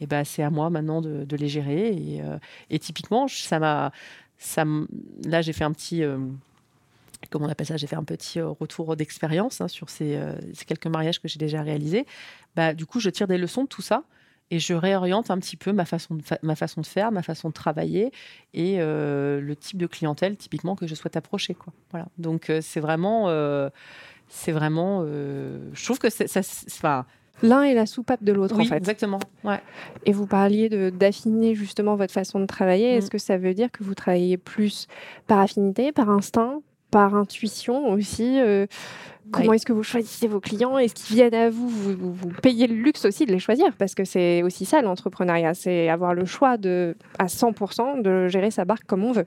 Et 0.00 0.06
ben, 0.06 0.22
c'est 0.24 0.42
à 0.42 0.50
moi 0.50 0.68
maintenant 0.70 1.00
de, 1.00 1.36
les 1.36 1.48
gérer. 1.48 1.88
Et, 1.88 2.22
et 2.68 2.78
typiquement, 2.78 3.26
ça 3.26 3.90
ça, 4.36 4.64
là, 5.24 5.42
j'ai 5.42 5.52
fait 5.54 5.64
un 5.64 5.72
petit, 5.72 6.04
comment 7.30 7.46
on 7.46 7.48
appelle 7.48 7.66
ça 7.66 7.76
J'ai 7.76 7.86
fait 7.86 7.96
un 7.96 8.04
petit 8.04 8.40
euh, 8.40 8.48
retour 8.48 8.94
d'expérience 8.96 9.60
hein, 9.60 9.68
sur 9.68 9.90
ces, 9.90 10.16
euh, 10.16 10.32
ces 10.54 10.64
quelques 10.64 10.86
mariages 10.86 11.20
que 11.20 11.28
j'ai 11.28 11.38
déjà 11.38 11.62
réalisés. 11.62 12.06
Bah, 12.56 12.74
du 12.74 12.86
coup, 12.86 13.00
je 13.00 13.10
tire 13.10 13.26
des 13.28 13.38
leçons 13.38 13.64
de 13.64 13.68
tout 13.68 13.82
ça. 13.82 14.04
Et 14.50 14.60
je 14.60 14.72
réoriente 14.72 15.30
un 15.30 15.36
petit 15.38 15.58
peu 15.58 15.72
ma 15.72 15.84
façon 15.84 16.14
de, 16.14 16.22
fa- 16.22 16.38
ma 16.42 16.56
façon 16.56 16.80
de 16.80 16.86
faire, 16.86 17.12
ma 17.12 17.20
façon 17.22 17.48
de 17.50 17.52
travailler 17.52 18.12
et 18.54 18.76
euh, 18.78 19.42
le 19.42 19.54
type 19.54 19.76
de 19.76 19.86
clientèle 19.86 20.36
typiquement 20.38 20.74
que 20.74 20.86
je 20.86 20.94
souhaite 20.94 21.18
approcher. 21.18 21.52
Quoi. 21.52 21.74
Voilà. 21.90 22.06
Donc 22.16 22.48
euh, 22.48 22.60
c'est 22.62 22.80
vraiment, 22.80 23.28
c'est 24.28 24.52
vraiment, 24.52 25.04
je 25.04 25.84
trouve 25.84 25.98
que 25.98 26.08
ça, 26.08 26.24
enfin, 26.40 27.04
L'un 27.42 27.62
est 27.62 27.74
la 27.74 27.84
soupape 27.86 28.24
de 28.24 28.32
l'autre 28.32 28.56
oui, 28.56 28.64
en 28.64 28.68
fait. 28.70 28.76
exactement. 28.78 29.20
Ouais. 29.44 29.60
Et 30.06 30.12
vous 30.12 30.26
parliez 30.26 30.68
de- 30.70 30.88
d'affiner 30.90 31.54
justement 31.54 31.94
votre 31.94 32.12
façon 32.14 32.40
de 32.40 32.46
travailler. 32.46 32.94
Mm. 32.94 32.98
Est-ce 32.98 33.10
que 33.10 33.18
ça 33.18 33.36
veut 33.36 33.52
dire 33.54 33.70
que 33.70 33.84
vous 33.84 33.94
travaillez 33.94 34.38
plus 34.38 34.86
par 35.26 35.38
affinité, 35.40 35.92
par 35.92 36.08
instinct, 36.10 36.62
par 36.90 37.14
intuition 37.14 37.90
aussi 37.92 38.40
euh, 38.40 38.66
Comment 39.30 39.50
Oui. 39.50 39.56
est-ce 39.56 39.66
que 39.66 39.74
vous 39.74 39.82
choisissez 39.82 40.26
vos 40.26 40.40
clients? 40.40 40.78
Est-ce 40.78 40.94
qu'ils 40.94 41.16
viennent 41.16 41.34
à 41.34 41.50
vous? 41.50 41.68
Vous, 41.68 41.92
vous- 41.94 42.14
vous 42.14 42.30
payez 42.40 42.66
le 42.66 42.74
luxe 42.76 43.04
aussi 43.04 43.26
de 43.26 43.30
les 43.32 43.38
choisir 43.38 43.74
Parce 43.76 43.94
que 43.94 44.02
c'est 44.06 44.42
aussi 44.42 44.64
ça 44.64 44.80
l'entrepreneuriat, 44.80 45.52
c'est 45.52 45.90
avoir 45.90 46.14
le 46.14 46.24
choix 46.24 46.56
de, 46.56 46.96
à 47.18 47.26
100% 47.26 48.00
de 48.00 48.28
gérer 48.28 48.50
sa 48.50 48.64
barque 48.64 48.84
comme 48.86 49.04
on 49.04 49.12
veut. 49.12 49.26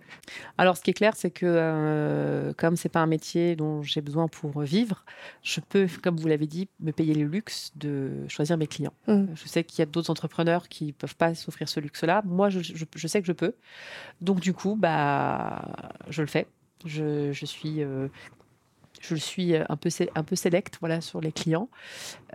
Alors, 0.57 0.75
ce 0.75 0.81
qui 0.81 0.89
est 0.89 0.93
clair, 0.95 1.13
c'est 1.15 1.29
que 1.29 1.45
euh, 1.45 2.51
comme 2.57 2.77
c'est 2.77 2.89
pas 2.89 3.01
un 3.01 3.05
métier 3.05 3.55
dont 3.55 3.83
j'ai 3.83 4.01
besoin 4.01 4.27
pour 4.27 4.59
vivre, 4.61 5.05
je 5.43 5.59
peux, 5.61 5.85
comme 6.01 6.17
vous 6.17 6.27
l'avez 6.27 6.47
dit, 6.47 6.67
me 6.79 6.89
payer 6.91 7.13
le 7.13 7.25
luxe 7.27 7.71
de 7.75 8.27
choisir 8.27 8.57
mes 8.57 8.65
clients. 8.65 8.93
Mm. 9.07 9.25
Je 9.35 9.47
sais 9.47 9.63
qu'il 9.63 9.77
y 9.77 9.81
a 9.83 9.85
d'autres 9.85 10.09
entrepreneurs 10.09 10.67
qui 10.67 10.93
peuvent 10.93 11.15
pas 11.15 11.35
s'offrir 11.35 11.69
ce 11.69 11.79
luxe-là. 11.79 12.23
Moi, 12.25 12.49
je, 12.49 12.61
je- 12.61 12.85
je 12.95 13.07
sais 13.07 13.21
que 13.21 13.27
je 13.27 13.33
peux. 13.33 13.53
Donc, 14.19 14.39
du 14.39 14.53
coup, 14.53 14.75
bah, 14.75 15.61
je 16.09 16.21
le 16.21 16.27
fais. 16.27 16.47
Je, 16.85 17.45
suis 17.45 17.83
euh, 17.83 18.07
je 19.01 19.15
suis 19.15 19.55
un 19.55 19.75
peu, 19.75 19.89
un 20.15 20.23
peu 20.23 20.35
select 20.35 20.77
voilà, 20.79 21.01
sur 21.01 21.21
les 21.21 21.31
clients. 21.31 21.69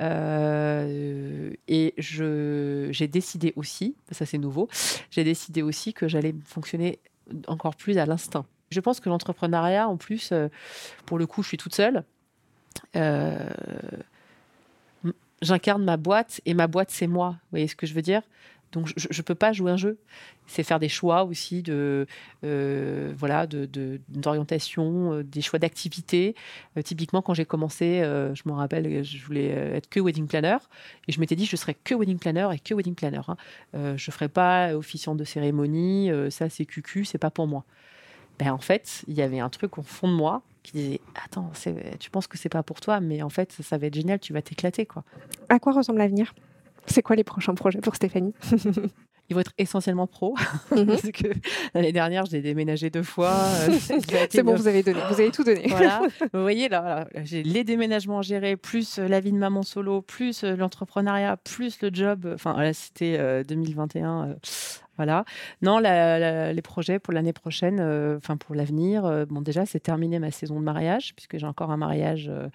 Euh, 0.00 1.52
et 1.68 1.94
j'ai 1.98 3.08
décidé 3.08 3.52
aussi, 3.56 3.94
ça 4.10 4.26
c'est 4.26 4.38
nouveau, 4.38 4.68
j'ai 5.10 5.24
décidé 5.24 5.62
aussi 5.62 5.94
que 5.94 6.08
j'allais 6.08 6.34
fonctionner 6.44 6.98
encore 7.46 7.76
plus 7.76 7.98
à 7.98 8.06
l'instinct. 8.06 8.46
Je 8.70 8.80
pense 8.80 9.00
que 9.00 9.08
l'entrepreneuriat, 9.08 9.88
en 9.88 9.96
plus, 9.96 10.32
euh, 10.32 10.48
pour 11.06 11.18
le 11.18 11.26
coup, 11.26 11.42
je 11.42 11.48
suis 11.48 11.56
toute 11.56 11.74
seule. 11.74 12.04
Euh, 12.96 13.48
j'incarne 15.40 15.84
ma 15.84 15.96
boîte 15.96 16.40
et 16.46 16.54
ma 16.54 16.66
boîte, 16.66 16.90
c'est 16.90 17.06
moi. 17.06 17.30
Vous 17.30 17.50
voyez 17.52 17.68
ce 17.68 17.76
que 17.76 17.86
je 17.86 17.94
veux 17.94 18.02
dire? 18.02 18.22
Donc 18.76 18.92
je 18.94 19.08
ne 19.08 19.22
peux 19.22 19.34
pas 19.34 19.54
jouer 19.54 19.72
un 19.72 19.78
jeu. 19.78 19.98
C'est 20.46 20.62
faire 20.62 20.78
des 20.78 20.90
choix 20.90 21.24
aussi 21.24 21.62
de 21.62 22.06
euh, 22.44 23.12
voilà 23.16 23.46
d'orientation, 23.46 25.14
euh, 25.14 25.24
des 25.24 25.40
choix 25.40 25.58
d'activité. 25.58 26.34
Euh, 26.76 26.82
typiquement 26.82 27.22
quand 27.22 27.32
j'ai 27.32 27.46
commencé, 27.46 28.02
je 28.02 28.42
me 28.44 28.52
rappelle, 28.52 29.02
je 29.02 29.24
voulais 29.24 29.48
être 29.48 29.88
que 29.88 29.98
wedding 29.98 30.26
planner 30.26 30.58
et 31.08 31.12
je 31.12 31.20
m'étais 31.20 31.36
dit 31.36 31.46
je 31.46 31.56
serais 31.56 31.72
que 31.72 31.94
wedding 31.94 32.18
planner 32.18 32.48
et 32.52 32.58
que 32.58 32.74
wedding 32.74 32.94
planner. 32.94 33.22
Hein. 33.28 33.96
je 33.96 34.10
ferai 34.10 34.28
pas 34.28 34.74
officiant 34.74 35.14
de 35.14 35.24
cérémonie, 35.24 36.10
ça 36.28 36.50
c'est 36.50 36.66
cucu, 36.66 37.06
c'est 37.06 37.18
pas 37.18 37.30
pour 37.30 37.46
moi. 37.46 37.64
Ben, 38.38 38.52
en 38.52 38.58
fait, 38.58 39.04
il 39.08 39.14
y 39.14 39.22
avait 39.22 39.40
un 39.40 39.48
truc 39.48 39.78
au 39.78 39.82
fond 39.82 40.08
de 40.08 40.12
moi 40.12 40.42
qui 40.62 40.72
disait 40.72 41.00
Attends, 41.24 41.50
tu 41.98 42.10
penses 42.10 42.26
que 42.26 42.36
c'est 42.36 42.50
pas 42.50 42.62
pour 42.62 42.80
toi, 42.80 43.00
mais 43.00 43.22
en 43.22 43.30
fait, 43.30 43.52
ça 43.52 43.78
va 43.78 43.86
être 43.86 43.94
génial, 43.94 44.20
tu 44.20 44.34
vas 44.34 44.42
t'éclater. 44.42 44.84
quoi. 44.84 45.02
À 45.48 45.58
quoi 45.58 45.72
ressemble 45.72 46.00
l'avenir? 46.00 46.34
C'est 46.86 47.02
quoi 47.02 47.16
les 47.16 47.24
prochains 47.24 47.54
projets 47.54 47.80
pour 47.80 47.94
Stéphanie 47.94 48.34
Ils 49.28 49.34
vont 49.34 49.40
être 49.40 49.52
essentiellement 49.58 50.06
pro. 50.06 50.36
Mhm. 50.70 50.86
parce 50.86 51.10
que 51.10 51.28
l'année 51.74 51.92
dernière, 51.92 52.26
j'ai 52.26 52.40
déménagé 52.40 52.90
deux 52.90 53.02
fois. 53.02 53.34
Euh, 53.68 53.78
c'est 54.30 54.42
bon, 54.42 54.54
vous 54.54 54.68
avez 54.68 54.82
donné, 54.82 55.00
vous 55.08 55.20
avez 55.20 55.30
tout 55.30 55.44
donné. 55.44 55.66
voilà. 55.68 56.02
Vous 56.32 56.42
voyez, 56.42 56.68
là, 56.68 57.08
j'ai 57.24 57.42
les 57.42 57.64
déménagements 57.64 58.22
gérés, 58.22 58.56
plus 58.56 58.98
euh, 58.98 59.08
la 59.08 59.20
vie 59.20 59.32
de 59.32 59.38
maman 59.38 59.62
solo, 59.62 60.02
plus 60.02 60.44
euh, 60.44 60.56
l'entrepreneuriat, 60.56 61.36
plus 61.38 61.80
le 61.82 61.90
job. 61.92 62.30
Enfin, 62.34 62.60
là, 62.60 62.72
c'était 62.72 63.44
2021. 63.44 64.36
Voilà. 64.96 65.24
Non, 65.62 65.78
les 65.78 66.62
projets 66.62 66.98
pour 66.98 67.12
l'année 67.12 67.32
prochaine, 67.32 67.78
euh, 67.80 68.16
enfin 68.16 68.36
pour 68.36 68.54
l'avenir, 68.54 69.04
euh, 69.04 69.26
bon 69.26 69.42
déjà 69.42 69.66
c'est 69.66 69.80
terminé 69.80 70.18
ma 70.18 70.30
saison 70.30 70.58
de 70.58 70.64
mariage 70.64 71.14
puisque 71.14 71.38
j'ai 71.38 71.46
encore 71.46 71.70
un 71.70 71.76
mariage 71.76 72.28
euh, 72.28 72.48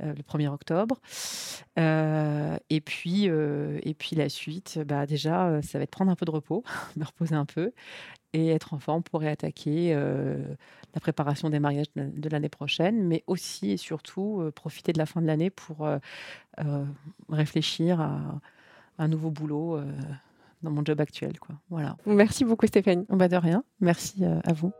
le 0.00 0.22
1er 0.22 0.48
octobre. 0.48 1.00
et 1.76 2.80
puis 2.80 3.24
et 3.26 3.94
puis 3.94 4.16
la 4.16 4.28
suite, 4.28 4.78
bah 4.84 5.06
déjà 5.06 5.60
ça 5.62 5.78
va 5.78 5.84
être 5.84 5.90
prendre 5.90 6.10
un 6.10 6.16
peu 6.16 6.26
de 6.26 6.30
repos, 6.30 6.64
me 6.96 7.04
reposer 7.04 7.34
un 7.34 7.46
peu 7.46 7.72
et 8.32 8.48
être 8.48 8.74
en 8.74 8.78
forme 8.78 9.02
pour 9.02 9.20
réattaquer 9.20 9.94
la 9.94 11.00
préparation 11.00 11.48
des 11.48 11.60
mariages 11.60 11.86
de 11.96 12.28
l'année 12.28 12.48
prochaine, 12.48 13.02
mais 13.04 13.22
aussi 13.26 13.70
et 13.70 13.76
surtout 13.76 14.50
profiter 14.54 14.92
de 14.92 14.98
la 14.98 15.06
fin 15.06 15.22
de 15.22 15.26
l'année 15.26 15.50
pour 15.50 15.88
réfléchir 17.30 18.00
à 18.00 18.40
un 18.98 19.08
nouveau 19.08 19.30
boulot 19.30 19.80
dans 20.62 20.70
mon 20.70 20.84
job 20.84 21.00
actuel. 21.00 21.38
Quoi. 21.38 21.56
Voilà. 21.70 21.96
Merci 22.06 22.44
beaucoup 22.44 22.66
Stéphanie. 22.66 23.06
Bah 23.08 23.28
de 23.28 23.36
rien. 23.36 23.64
Merci 23.80 24.24
euh, 24.24 24.40
à 24.44 24.52
vous. 24.52 24.72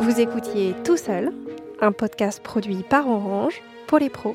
Vous 0.00 0.20
écoutiez 0.20 0.74
Tout 0.84 0.96
seul, 0.96 1.32
un 1.80 1.92
podcast 1.92 2.42
produit 2.42 2.82
par 2.88 3.08
Orange 3.08 3.62
pour 3.86 3.98
les 3.98 4.10
pros. 4.10 4.34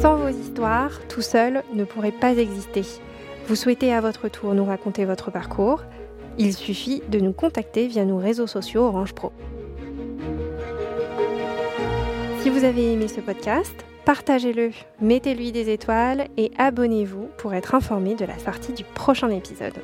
Sans 0.00 0.16
vos 0.16 0.28
histoires, 0.28 0.98
tout 1.08 1.20
seul 1.22 1.62
ne 1.74 1.84
pourrait 1.84 2.10
pas 2.10 2.32
exister. 2.32 2.84
Vous 3.50 3.56
souhaitez 3.56 3.92
à 3.92 4.00
votre 4.00 4.28
tour 4.28 4.54
nous 4.54 4.64
raconter 4.64 5.04
votre 5.04 5.32
parcours 5.32 5.82
Il 6.38 6.54
suffit 6.54 7.02
de 7.08 7.18
nous 7.18 7.32
contacter 7.32 7.88
via 7.88 8.04
nos 8.04 8.16
réseaux 8.16 8.46
sociaux 8.46 8.82
Orange 8.82 9.12
Pro. 9.12 9.32
Si 12.42 12.48
vous 12.48 12.62
avez 12.62 12.92
aimé 12.92 13.08
ce 13.08 13.20
podcast, 13.20 13.74
partagez-le, 14.04 14.70
mettez-lui 15.00 15.50
des 15.50 15.68
étoiles 15.68 16.28
et 16.36 16.52
abonnez-vous 16.58 17.28
pour 17.38 17.52
être 17.52 17.74
informé 17.74 18.14
de 18.14 18.24
la 18.24 18.38
sortie 18.38 18.72
du 18.72 18.84
prochain 18.84 19.30
épisode. 19.30 19.74